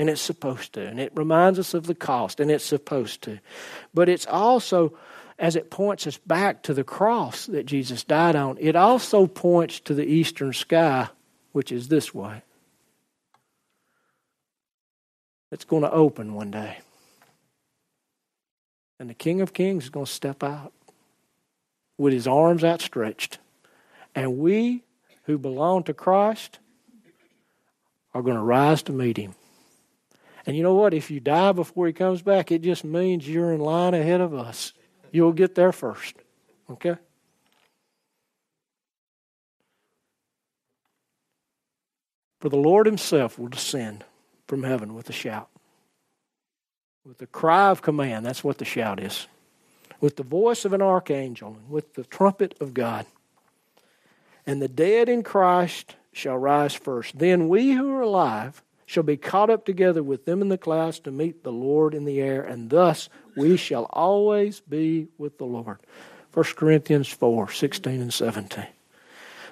and 0.00 0.08
it's 0.08 0.22
supposed 0.22 0.72
to. 0.72 0.86
And 0.86 0.98
it 0.98 1.12
reminds 1.14 1.58
us 1.58 1.74
of 1.74 1.86
the 1.86 1.94
cost, 1.94 2.40
and 2.40 2.50
it's 2.50 2.64
supposed 2.64 3.20
to. 3.24 3.38
But 3.92 4.08
it's 4.08 4.26
also, 4.26 4.96
as 5.38 5.56
it 5.56 5.70
points 5.70 6.06
us 6.06 6.16
back 6.16 6.62
to 6.62 6.72
the 6.72 6.84
cross 6.84 7.44
that 7.44 7.66
Jesus 7.66 8.02
died 8.02 8.34
on, 8.34 8.56
it 8.58 8.76
also 8.76 9.26
points 9.26 9.78
to 9.80 9.92
the 9.92 10.06
eastern 10.06 10.54
sky, 10.54 11.10
which 11.52 11.70
is 11.70 11.88
this 11.88 12.14
way. 12.14 12.40
It's 15.52 15.66
going 15.66 15.82
to 15.82 15.92
open 15.92 16.32
one 16.32 16.50
day. 16.50 16.78
And 18.98 19.10
the 19.10 19.14
King 19.14 19.42
of 19.42 19.52
Kings 19.52 19.84
is 19.84 19.90
going 19.90 20.06
to 20.06 20.12
step 20.12 20.42
out 20.42 20.72
with 21.98 22.14
his 22.14 22.26
arms 22.26 22.64
outstretched. 22.64 23.38
And 24.14 24.38
we 24.38 24.82
who 25.24 25.36
belong 25.36 25.82
to 25.84 25.92
Christ 25.92 26.58
are 28.14 28.22
going 28.22 28.36
to 28.36 28.42
rise 28.42 28.82
to 28.84 28.92
meet 28.92 29.18
him. 29.18 29.34
And 30.46 30.56
you 30.56 30.62
know 30.62 30.74
what? 30.74 30.94
If 30.94 31.10
you 31.10 31.20
die 31.20 31.52
before 31.52 31.86
he 31.86 31.92
comes 31.92 32.22
back, 32.22 32.50
it 32.50 32.62
just 32.62 32.84
means 32.84 33.28
you're 33.28 33.52
in 33.52 33.60
line 33.60 33.94
ahead 33.94 34.20
of 34.20 34.34
us. 34.34 34.72
You'll 35.12 35.32
get 35.32 35.54
there 35.54 35.72
first. 35.72 36.14
Okay? 36.70 36.96
For 42.40 42.48
the 42.48 42.56
Lord 42.56 42.86
himself 42.86 43.38
will 43.38 43.48
descend 43.48 44.04
from 44.46 44.62
heaven 44.62 44.94
with 44.94 45.10
a 45.10 45.12
shout. 45.12 45.48
With 47.04 47.18
the 47.18 47.26
cry 47.26 47.68
of 47.68 47.82
command. 47.82 48.24
That's 48.24 48.42
what 48.42 48.58
the 48.58 48.64
shout 48.64 49.02
is 49.02 49.26
with 50.00 50.16
the 50.16 50.22
voice 50.22 50.64
of 50.64 50.72
an 50.72 50.82
archangel, 50.82 51.56
and 51.58 51.70
with 51.70 51.94
the 51.94 52.04
trumpet 52.04 52.54
of 52.60 52.74
God. 52.74 53.06
And 54.46 54.60
the 54.60 54.68
dead 54.68 55.08
in 55.08 55.22
Christ 55.22 55.96
shall 56.12 56.38
rise 56.38 56.74
first. 56.74 57.18
Then 57.18 57.48
we 57.48 57.72
who 57.72 57.92
are 57.92 58.00
alive 58.00 58.62
shall 58.90 59.04
be 59.04 59.16
caught 59.16 59.50
up 59.50 59.64
together 59.64 60.02
with 60.02 60.24
them 60.24 60.42
in 60.42 60.48
the 60.48 60.58
clouds 60.58 60.98
to 60.98 61.12
meet 61.12 61.44
the 61.44 61.52
Lord 61.52 61.94
in 61.94 62.04
the 62.04 62.20
air, 62.20 62.42
and 62.42 62.68
thus 62.68 63.08
we 63.36 63.56
shall 63.56 63.84
always 63.90 64.58
be 64.58 65.06
with 65.16 65.38
the 65.38 65.44
Lord. 65.44 65.78
1 66.34 66.44
Corinthians 66.56 67.06
4 67.06 67.52
16 67.52 68.00
and 68.00 68.12
17. 68.12 68.66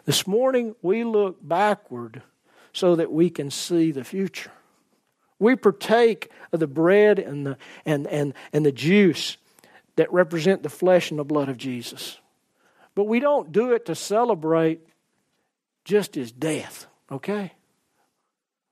This 0.07 0.27
morning 0.27 0.75
we 0.83 1.05
look 1.05 1.37
backward 1.41 2.23
so 2.73 2.97
that 2.97 3.13
we 3.13 3.31
can 3.31 3.53
see 3.53 3.93
the 3.93 4.03
future. 4.03 4.51
We 5.39 5.55
partake 5.55 6.33
of 6.51 6.59
the 6.59 6.67
bread 6.67 7.21
and 7.21 7.47
the, 7.47 7.59
and, 7.87 8.09
and, 8.09 8.35
and 8.53 8.67
the 8.67 8.73
juice 8.73 9.37
that 9.95 10.13
represent 10.13 10.65
the 10.65 10.69
flesh 10.69 11.13
and 11.13 11.21
the 11.21 11.23
blood 11.23 11.49
of 11.49 11.59
Jesus. 11.59 12.19
But 12.97 13.05
we 13.05 13.21
don't 13.21 13.53
do 13.53 13.71
it 13.71 13.87
to 13.87 13.95
celebrate 13.95 14.81
just 15.85 16.17
his 16.17 16.33
death, 16.33 16.89
okay? 17.09 17.53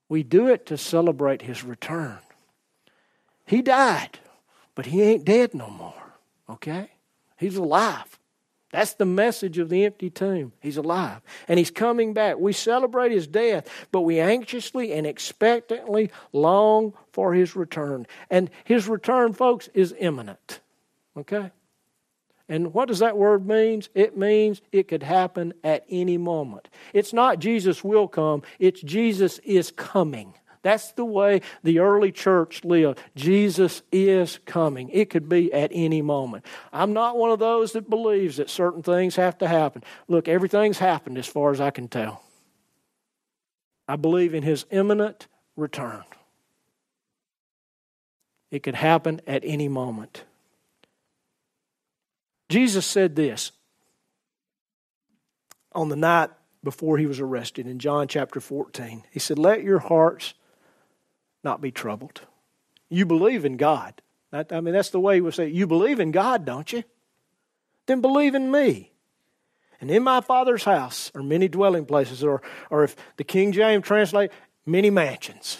We 0.09 0.23
do 0.23 0.49
it 0.49 0.66
to 0.66 0.79
celebrate 0.79 1.42
his 1.42 1.64
return. 1.64 2.19
He 3.47 3.62
died, 3.62 4.19
but 4.75 4.87
he 4.87 5.03
ain't 5.03 5.25
dead 5.25 5.55
no 5.55 5.69
more, 5.71 6.14
okay? 6.49 6.90
He's 7.37 7.57
alive. 7.57 8.19
That's 8.73 8.95
the 8.95 9.07
message 9.07 9.59
of 9.59 9.69
the 9.69 9.85
empty 9.85 10.11
tomb. 10.11 10.53
He's 10.61 10.77
alive. 10.77 11.23
And 11.49 11.59
he's 11.59 11.71
coming 11.71 12.12
back. 12.12 12.38
We 12.38 12.53
celebrate 12.53 13.12
his 13.12 13.27
death, 13.27 13.69
but 13.92 14.03
we 14.03 14.19
anxiously 14.19 14.92
and 14.92 15.07
expectantly 15.07 16.11
long 16.33 16.92
for 17.12 17.33
his 17.33 17.57
return. 17.57 18.07
And 18.29 18.51
his 18.64 18.88
return, 18.88 19.33
folks, 19.33 19.69
is 19.73 19.95
imminent. 19.99 20.61
Okay? 21.16 21.53
And 22.48 22.72
what 22.72 22.88
does 22.88 23.00
that 23.00 23.16
word 23.16 23.46
mean? 23.46 23.82
It 23.94 24.16
means 24.16 24.62
it 24.70 24.88
could 24.88 25.02
happen 25.02 25.52
at 25.64 25.85
any 25.90 26.16
moment. 26.16 26.68
It's 26.92 27.12
not 27.12 27.40
Jesus 27.40 27.82
will 27.82 28.09
come, 28.09 28.42
it's 28.59 28.80
Jesus 28.80 29.38
is 29.40 29.70
coming. 29.70 30.35
That's 30.62 30.90
the 30.92 31.04
way 31.04 31.42
the 31.62 31.78
early 31.78 32.11
church 32.11 32.64
lived. 32.64 32.98
Jesus 33.14 33.82
is 33.92 34.40
coming. 34.46 34.88
It 34.88 35.11
could 35.11 35.28
be 35.28 35.52
at 35.52 35.70
any 35.72 36.02
moment. 36.02 36.44
I'm 36.72 36.92
not 36.92 37.16
one 37.16 37.30
of 37.30 37.38
those 37.38 37.70
that 37.72 37.88
believes 37.88 38.38
that 38.38 38.50
certain 38.50 38.82
things 38.82 39.14
have 39.14 39.38
to 39.38 39.46
happen. 39.46 39.85
Look, 40.09 40.26
everything's 40.26 40.78
happened 40.78 41.18
as 41.18 41.26
far 41.26 41.52
as 41.52 41.61
I 41.61 41.70
can 41.70 41.87
tell. 41.87 42.20
I 43.87 43.94
believe 43.94 44.35
in 44.35 44.42
his 44.42 44.66
imminent 44.72 45.28
return. 45.54 46.02
It 48.50 48.64
could 48.64 48.74
happen 48.74 49.20
at 49.24 49.42
any 49.44 49.68
moment. 49.68 50.24
Jesus 52.48 52.87
said 52.87 53.16
this 53.16 53.52
on 55.72 55.88
the 55.88 55.96
night 55.96 56.30
before 56.62 56.98
he 56.98 57.06
was 57.06 57.20
arrested 57.20 57.66
in 57.66 57.78
John 57.78 58.09
chapter 58.09 58.40
14. 58.40 59.04
He 59.11 59.18
said, 59.18 59.38
Let 59.38 59.62
your 59.62 59.78
hearts 59.78 60.35
not 61.44 61.61
be 61.61 61.70
troubled. 61.70 62.22
You 62.88 63.06
believe 63.06 63.44
in 63.44 63.56
God. 63.56 64.00
I 64.32 64.61
mean, 64.61 64.74
that's 64.74 64.90
the 64.90 65.00
way 65.00 65.16
he 65.16 65.20
would 65.20 65.35
say, 65.35 65.48
You 65.48 65.66
believe 65.66 66.00
in 66.00 66.11
God, 66.11 66.44
don't 66.44 66.72
you? 66.72 66.85
Then 67.87 68.00
believe 68.00 68.35
in 68.35 68.50
me. 68.50 68.92
And 69.80 69.90
in 69.90 70.02
my 70.02 70.20
Father's 70.20 70.64
house 70.64 71.12
are 71.14 71.22
many 71.22 71.48
dwelling 71.48 71.85
places, 71.85 72.24
or, 72.24 72.42
or 72.70 72.85
if 72.85 72.96
the 73.16 73.24
King 73.24 73.52
James 73.52 73.85
translate, 73.85 74.30
many 74.64 74.90
mansions. 74.90 75.59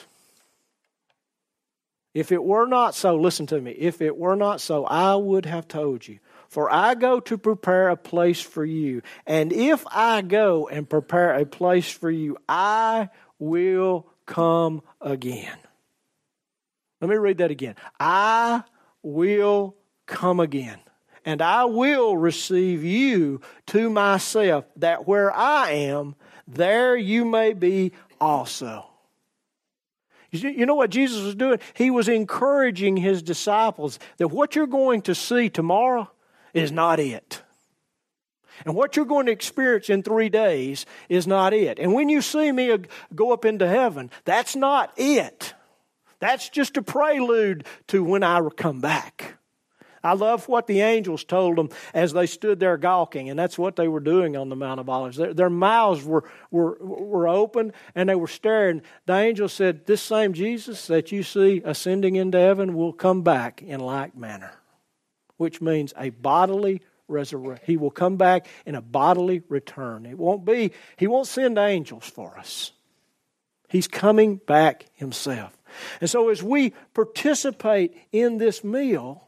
If 2.14 2.33
it 2.33 2.42
were 2.42 2.66
not 2.66 2.94
so, 2.94 3.16
listen 3.16 3.46
to 3.49 3.61
me, 3.61 3.72
if 3.72 4.01
it 4.01 4.16
were 4.16 4.37
not 4.37 4.61
so, 4.61 4.87
I 4.87 5.14
would 5.14 5.44
have 5.44 5.68
told 5.68 6.09
you 6.09 6.18
For 6.49 6.73
I 6.73 6.95
go 6.95 7.21
to 7.21 7.37
prepare 7.37 7.89
a 7.89 7.97
place 7.97 8.41
for 8.41 8.65
you. 8.65 9.03
And 9.27 9.53
if 9.53 9.85
I 9.91 10.23
go 10.23 10.69
and 10.69 10.89
prepare 10.89 11.35
a 11.35 11.45
place 11.45 11.91
for 11.91 12.11
you, 12.11 12.37
I 12.49 13.09
will 13.39 14.07
come 14.27 14.83
again. 15.01 15.57
Let 17.01 17.11
me 17.11 17.17
read 17.17 17.39
that 17.39 17.51
again. 17.51 17.75
I 18.01 18.63
will 19.03 19.77
come 20.07 20.41
again. 20.41 20.79
And 21.25 21.43
I 21.43 21.65
will 21.65 22.17
receive 22.17 22.85
you 22.85 23.41
to 23.67 23.91
myself, 23.91 24.65
that 24.77 25.09
where 25.09 25.35
I 25.35 25.73
am, 25.73 26.15
there 26.47 26.97
you 26.97 27.25
may 27.25 27.53
be 27.53 27.93
also. 28.21 28.87
You 30.31 30.67
know 30.67 30.75
what 30.75 30.91
Jesus 30.91 31.23
was 31.23 31.35
doing? 31.35 31.59
He 31.75 31.91
was 31.91 32.09
encouraging 32.09 32.97
his 32.97 33.23
disciples 33.23 33.99
that 34.19 34.29
what 34.29 34.55
you're 34.55 34.67
going 34.67 35.03
to 35.03 35.15
see 35.15 35.49
tomorrow 35.49 36.11
is 36.57 36.73
not 36.73 36.99
it. 36.99 37.42
And 38.64 38.75
what 38.75 38.97
you're 38.97 39.05
going 39.05 39.27
to 39.27 39.33
experience 39.33 39.90
in 39.90 40.03
three 40.03 40.29
days 40.29 40.87
is 41.09 41.27
not 41.27 41.53
it. 41.53 41.79
And 41.79 41.92
when 41.92 42.09
you 42.09 42.23
see 42.23 42.51
me 42.51 42.77
go 43.14 43.33
up 43.33 43.45
into 43.45 43.69
heaven, 43.69 44.11
that's 44.25 44.57
not 44.57 44.92
it. 44.97 45.55
That's 46.21 46.49
just 46.49 46.77
a 46.77 46.83
prelude 46.83 47.66
to 47.88 48.03
when 48.03 48.23
I 48.23 48.40
come 48.57 48.81
back. 48.81 49.37
I 50.07 50.12
love 50.12 50.49
what 50.49 50.69
the 50.69 50.83
angels 50.83 51.25
told 51.25 51.57
them 51.57 51.69
as 51.92 52.12
they 52.12 52.27
stood 52.27 52.61
there 52.61 52.77
gawking, 52.77 53.29
and 53.29 53.38
that's 53.38 53.59
what 53.59 53.75
they 53.75 53.88
were 53.88 54.01
doing 54.01 54.37
on 54.37 54.49
the 54.49 54.57
Mount 54.57 54.79
of 54.79 54.88
Olives. 54.88 55.16
Their, 55.16 55.35
their 55.35 55.51
mouths 55.51 56.05
were, 56.05 56.23
were, 56.51 56.79
were 56.81 57.27
open 57.27 57.73
and 57.95 58.09
they 58.09 58.14
were 58.14 58.29
staring. 58.29 58.83
The 59.07 59.14
angel 59.14 59.49
said, 59.49 59.87
This 59.87 60.01
same 60.01 60.33
Jesus 60.33 60.87
that 60.87 61.11
you 61.11 61.25
see 61.25 61.61
ascending 61.64 62.14
into 62.14 62.38
heaven 62.38 62.75
will 62.75 62.92
come 62.92 63.23
back 63.23 63.62
in 63.62 63.81
like 63.81 64.16
manner, 64.16 64.53
which 65.37 65.61
means 65.61 65.92
a 65.96 66.11
bodily 66.11 66.83
resurrection. 67.09 67.64
He 67.66 67.77
will 67.77 67.90
come 67.90 68.16
back 68.16 68.46
in 68.64 68.75
a 68.75 68.81
bodily 68.81 69.42
return. 69.49 70.07
It 70.07 70.18
won't 70.18 70.44
be, 70.44 70.72
He 70.96 71.07
won't 71.07 71.29
send 71.29 71.59
angels 71.59 72.05
for 72.05 72.37
us. 72.38 72.72
He's 73.68 73.88
coming 73.88 74.37
back 74.37 74.87
Himself. 74.94 75.57
And 76.01 76.09
so 76.09 76.29
as 76.29 76.42
we 76.42 76.72
participate 76.94 77.96
in 78.12 78.38
this 78.38 78.64
meal, 78.64 79.27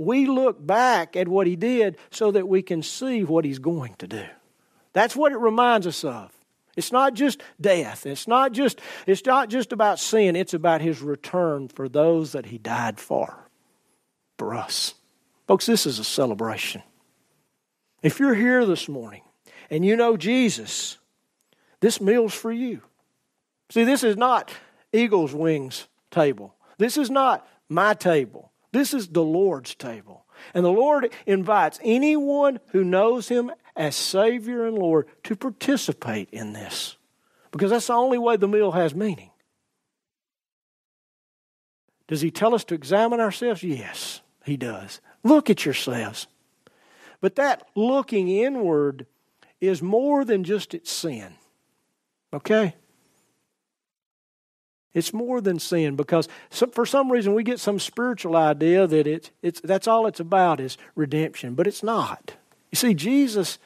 we 0.00 0.26
look 0.26 0.64
back 0.64 1.14
at 1.14 1.28
what 1.28 1.46
he 1.46 1.56
did 1.56 1.98
so 2.10 2.30
that 2.30 2.48
we 2.48 2.62
can 2.62 2.82
see 2.82 3.22
what 3.22 3.44
he's 3.44 3.58
going 3.58 3.94
to 3.98 4.06
do. 4.06 4.24
That's 4.94 5.14
what 5.14 5.30
it 5.32 5.36
reminds 5.36 5.86
us 5.86 6.04
of. 6.04 6.32
It's 6.74 6.90
not 6.90 7.12
just 7.12 7.42
death. 7.60 8.06
It's 8.06 8.26
not 8.26 8.52
just, 8.52 8.80
it's 9.06 9.26
not 9.26 9.50
just 9.50 9.72
about 9.72 9.98
sin. 9.98 10.36
It's 10.36 10.54
about 10.54 10.80
his 10.80 11.02
return 11.02 11.68
for 11.68 11.86
those 11.86 12.32
that 12.32 12.46
he 12.46 12.56
died 12.56 12.98
for, 12.98 13.49
for 14.40 14.54
us. 14.54 14.94
Folks, 15.46 15.66
this 15.66 15.84
is 15.84 15.98
a 15.98 16.04
celebration. 16.04 16.82
If 18.02 18.18
you're 18.18 18.34
here 18.34 18.64
this 18.64 18.88
morning 18.88 19.20
and 19.68 19.84
you 19.84 19.96
know 19.96 20.16
Jesus, 20.16 20.96
this 21.80 22.00
meal's 22.00 22.32
for 22.32 22.50
you. 22.50 22.80
See, 23.68 23.84
this 23.84 24.02
is 24.02 24.16
not 24.16 24.50
Eagle's 24.94 25.34
Wings 25.34 25.88
table. 26.10 26.54
This 26.78 26.96
is 26.96 27.10
not 27.10 27.46
my 27.68 27.92
table. 27.92 28.50
This 28.72 28.94
is 28.94 29.08
the 29.08 29.22
Lord's 29.22 29.74
table. 29.74 30.24
And 30.54 30.64
the 30.64 30.72
Lord 30.72 31.12
invites 31.26 31.78
anyone 31.84 32.60
who 32.68 32.82
knows 32.82 33.28
Him 33.28 33.52
as 33.76 33.94
Savior 33.94 34.66
and 34.66 34.78
Lord 34.78 35.06
to 35.24 35.36
participate 35.36 36.30
in 36.30 36.54
this. 36.54 36.96
Because 37.50 37.72
that's 37.72 37.88
the 37.88 37.92
only 37.92 38.16
way 38.16 38.38
the 38.38 38.48
meal 38.48 38.72
has 38.72 38.94
meaning. 38.94 39.32
Does 42.08 42.22
He 42.22 42.30
tell 42.30 42.54
us 42.54 42.64
to 42.64 42.74
examine 42.74 43.20
ourselves? 43.20 43.62
Yes, 43.62 44.22
He 44.44 44.56
does. 44.56 45.00
Look 45.22 45.50
at 45.50 45.64
yourselves. 45.64 46.26
But 47.20 47.36
that 47.36 47.68
looking 47.74 48.28
inward 48.28 49.06
is 49.60 49.82
more 49.82 50.24
than 50.24 50.44
just 50.44 50.74
its 50.74 50.90
sin. 50.90 51.34
Okay? 52.32 52.74
It's 54.92 55.12
more 55.12 55.40
than 55.40 55.58
sin 55.58 55.94
because 55.94 56.28
for 56.72 56.84
some 56.84 57.12
reason 57.12 57.34
we 57.34 57.44
get 57.44 57.60
some 57.60 57.78
spiritual 57.78 58.36
idea 58.36 58.86
that 58.86 59.06
it's, 59.06 59.30
it's, 59.42 59.60
that's 59.60 59.86
all 59.86 60.06
it's 60.06 60.20
about 60.20 60.58
is 60.58 60.76
redemption, 60.96 61.54
but 61.54 61.66
it's 61.66 61.82
not. 61.82 62.34
You 62.72 62.76
see, 62.76 62.94
Jesus 62.94 63.58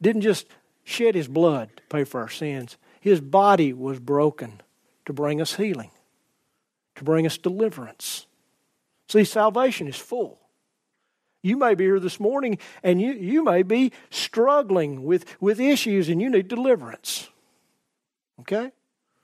didn't 0.00 0.22
just 0.22 0.46
shed 0.84 1.14
his 1.14 1.28
blood 1.28 1.70
to 1.76 1.82
pay 1.90 2.04
for 2.04 2.20
our 2.20 2.28
sins, 2.28 2.76
his 3.00 3.20
body 3.20 3.72
was 3.72 3.98
broken 3.98 4.60
to 5.06 5.12
bring 5.12 5.40
us 5.40 5.54
healing, 5.54 5.90
to 6.96 7.04
bring 7.04 7.26
us 7.26 7.38
deliverance. 7.38 8.26
See, 9.10 9.24
salvation 9.24 9.88
is 9.88 9.96
full. 9.96 10.38
You 11.42 11.56
may 11.56 11.74
be 11.74 11.82
here 11.82 11.98
this 11.98 12.20
morning 12.20 12.58
and 12.84 13.02
you, 13.02 13.12
you 13.12 13.42
may 13.42 13.64
be 13.64 13.90
struggling 14.08 15.02
with, 15.02 15.24
with 15.40 15.58
issues 15.58 16.08
and 16.08 16.22
you 16.22 16.30
need 16.30 16.46
deliverance. 16.46 17.28
Okay? 18.38 18.70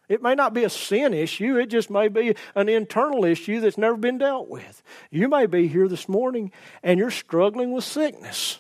It 0.09 0.25
may 0.25 0.35
not 0.35 0.55
be 0.55 0.65
a 0.65 0.71
sin 0.71 1.15
issue, 1.15 1.57
it 1.57 1.67
just 1.67 1.89
may 1.89 2.09
be 2.09 2.35
an 2.57 2.69
internal 2.69 3.25
issue 3.25 3.61
that's 3.61 3.79
never 3.79 3.97
been 3.97 4.19
dealt 4.19 4.49
with. 4.49 4.83
You 5.13 5.29
may 5.29 5.47
be 5.47 5.69
here 5.69 5.87
this 5.87 6.09
morning 6.09 6.51
and 6.83 6.99
you're 6.99 7.13
struggling 7.13 7.71
with 7.71 7.85
sickness. 7.85 8.59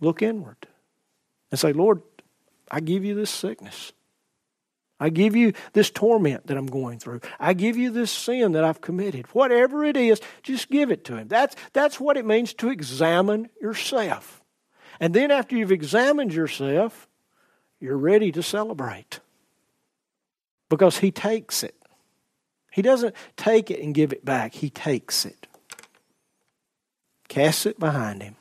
Look 0.00 0.22
inward 0.22 0.66
and 1.50 1.60
say, 1.60 1.74
Lord, 1.74 2.00
I 2.70 2.80
give 2.80 3.04
you 3.04 3.14
this 3.14 3.30
sickness. 3.30 3.92
I 4.98 5.10
give 5.10 5.36
you 5.36 5.52
this 5.74 5.90
torment 5.90 6.46
that 6.46 6.56
I'm 6.56 6.66
going 6.66 6.98
through. 6.98 7.20
I 7.38 7.52
give 7.52 7.76
you 7.76 7.90
this 7.90 8.10
sin 8.10 8.52
that 8.52 8.64
I've 8.64 8.80
committed. 8.80 9.26
Whatever 9.34 9.84
it 9.84 9.96
is, 9.96 10.20
just 10.42 10.70
give 10.70 10.90
it 10.90 11.04
to 11.04 11.16
Him. 11.16 11.28
That's, 11.28 11.54
that's 11.72 12.00
what 12.00 12.16
it 12.16 12.24
means 12.24 12.54
to 12.54 12.70
examine 12.70 13.50
yourself. 13.60 14.42
And 14.98 15.12
then 15.12 15.30
after 15.30 15.54
you've 15.54 15.72
examined 15.72 16.32
yourself, 16.32 17.08
you're 17.78 17.98
ready 17.98 18.32
to 18.32 18.42
celebrate 18.42 19.20
because 20.70 20.98
He 20.98 21.10
takes 21.10 21.62
it. 21.62 21.74
He 22.72 22.80
doesn't 22.80 23.14
take 23.36 23.70
it 23.70 23.80
and 23.82 23.94
give 23.94 24.12
it 24.12 24.24
back, 24.24 24.54
He 24.54 24.70
takes 24.70 25.26
it, 25.26 25.46
casts 27.28 27.66
it 27.66 27.78
behind 27.78 28.22
Him. 28.22 28.36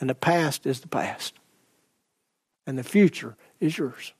And 0.00 0.08
the 0.08 0.14
past 0.14 0.64
is 0.64 0.80
the 0.80 0.88
past, 0.88 1.34
and 2.68 2.78
the 2.78 2.84
future 2.84 3.36
is 3.58 3.76
yours. 3.76 4.12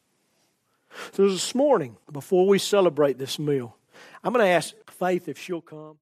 So 1.12 1.28
this 1.28 1.54
morning, 1.54 1.98
before 2.10 2.46
we 2.46 2.58
celebrate 2.58 3.18
this 3.18 3.38
meal, 3.38 3.76
I'm 4.22 4.32
going 4.32 4.42
to 4.44 4.50
ask 4.50 4.74
Faith 4.90 5.28
if 5.28 5.38
she'll 5.38 5.60
come. 5.60 5.98